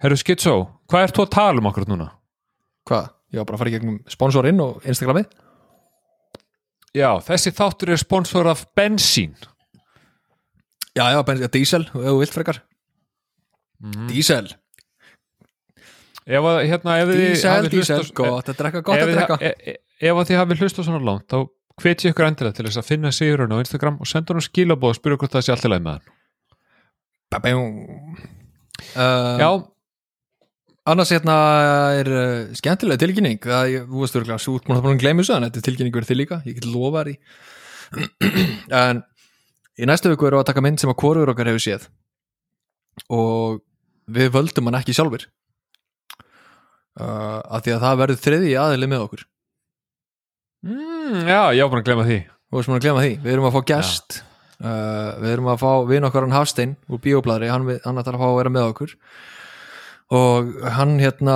[0.00, 0.54] Herru Skitsó,
[0.88, 2.08] hvað ert þú að tala um okkur núna?
[2.88, 5.28] hvað, ég var bara að fara í gegnum sponsorinn og Instagramið
[6.96, 9.36] Já, þessi þáttur er sponsor af bensín.
[10.96, 12.58] Já, já, bensín, diesel, ef þú vilt frekar.
[13.80, 14.08] Mm.
[14.10, 14.50] diesel,
[16.30, 19.38] Ef að, hérna, ef þið diesel, diesel gott að drekka, gott að drekka.
[19.40, 19.78] e- e-
[20.10, 21.38] Ef að þið hafið hlustað svona langt þá
[21.80, 24.92] hvet ég ykkur endilega til þess að finna Sigurinn á Instagram og senda hann skilabóð
[24.92, 26.14] og spyrja hvort það sé allt í lagi með hann.
[27.30, 28.16] Babum.
[28.94, 29.50] Uh, Já,
[30.88, 31.36] annars hérna
[32.00, 33.40] er uh, skemmtilega tilkynning.
[33.44, 35.96] Að ég, þú veist örgulega, svo út múin að gleyma þessu en þetta er tilkynning
[35.96, 37.18] verið þig líka, ég get lofa þér í
[38.80, 39.02] en
[39.80, 41.88] í næstu viku erum við að taka mynd sem að hvorur okkar hefur séð.
[43.10, 43.60] Og
[44.10, 45.26] við völdum hann ekki sjálfur
[47.00, 49.26] uh, af því að það verður þriði aðili með okkur.
[50.66, 52.18] Mm, Já, ég var bara að glemma því.
[52.50, 54.20] Þú veist maður að glemma því, við erum að fá gest.
[54.60, 58.20] Uh, við erum að fá vin okkar hann Hafstein úr Bíobladri, hann, hann ætlar að
[58.20, 58.90] fá að vera með okkur
[60.10, 61.34] og hann hérna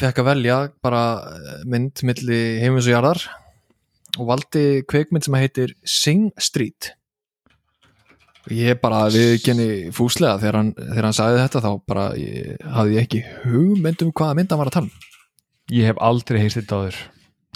[0.00, 1.04] fekk að velja bara
[1.68, 3.24] mynd milli heimins og jarðar
[4.18, 6.92] og valdi kveikmynd sem heitir Sing Street.
[8.44, 9.66] Og ég bara við genni
[9.96, 14.12] fúslega þegar hann, þegar hann sagði þetta þá bara ég, hafði ég ekki hugmynd um
[14.12, 15.10] hvaða mynd hann var að tala um.
[15.72, 16.98] Ég hef aldrei heist þetta áður.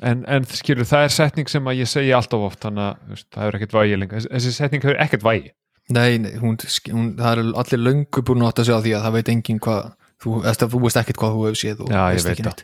[0.09, 3.27] En, en skilur, það er setning sem að ég segi alltaf oft þannig að veist,
[3.35, 4.27] það hefur ekkert vægi lengur.
[4.29, 5.51] Þessi- setning hefur ekkert vægi
[5.89, 6.59] Nei, nei hún,
[6.93, 9.61] hún, það er allir löngu búin að átta sig á því að það veit enginn
[9.65, 9.87] hvað
[10.23, 12.63] þú, eða, þú veist ekkert hvað þú hefur séð Já, ég veit það.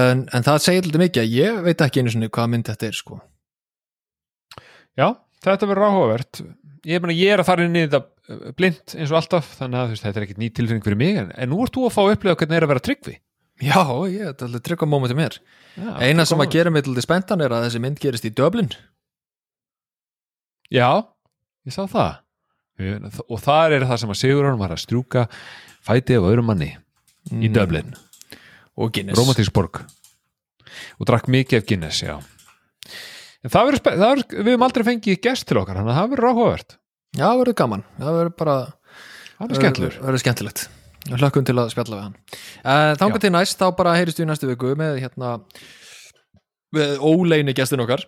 [0.00, 2.88] en, en það segir alltaf mikið að ég veit ekki einu svona hvað mynd þetta
[2.90, 3.20] er sko.
[4.98, 5.06] Já,
[5.46, 6.42] þetta verður áhugavert.
[6.88, 9.80] Ég, mena, ég er að fara inn í þetta uh, blind eins og alltaf, þannig
[9.82, 11.96] að veist, þetta er ekkert ný tilfinning fyrir mig, en, en nú ert þú að
[11.96, 13.16] fá upplega hvernig er að vera tryggvi.
[13.60, 15.36] Já, ég, er alveg trygg á mómenti mér.
[15.76, 18.70] Já, Eina sem að gera mig til spentan er að þessi mynd gerist í Dublin.
[20.72, 20.88] Já,
[21.68, 22.22] ég sá það.
[23.28, 25.26] Og þar er það sem að Sigurðan var að strjúka
[25.86, 26.72] fæti af öðrum manni
[27.30, 27.94] í Dublin,
[28.76, 29.18] og Guinness.
[29.18, 29.82] Romantísk borg.
[31.00, 32.16] Og drakk mikið af Guinness, já.
[33.40, 36.76] En það verður, við höfum aldrei fengið gest til okkar, þannig að það verður áhugavert.
[37.16, 38.58] Já, það verður gaman, það verður bara
[39.40, 40.68] það er verður skemmtilegt.
[41.08, 42.16] Hlökkum til að spjalla við hann.
[42.60, 43.22] Uh, Þangar Já.
[43.24, 45.36] til næst, þá bara heyrist við næstu viku með hérna
[46.76, 48.04] með óleini gestin okkar.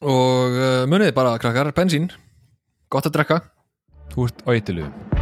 [0.00, 2.12] Og uh, munið bara krakkar, bensín.
[2.92, 3.42] Gott að drekka.
[4.14, 5.19] Þú ert á eitthilugum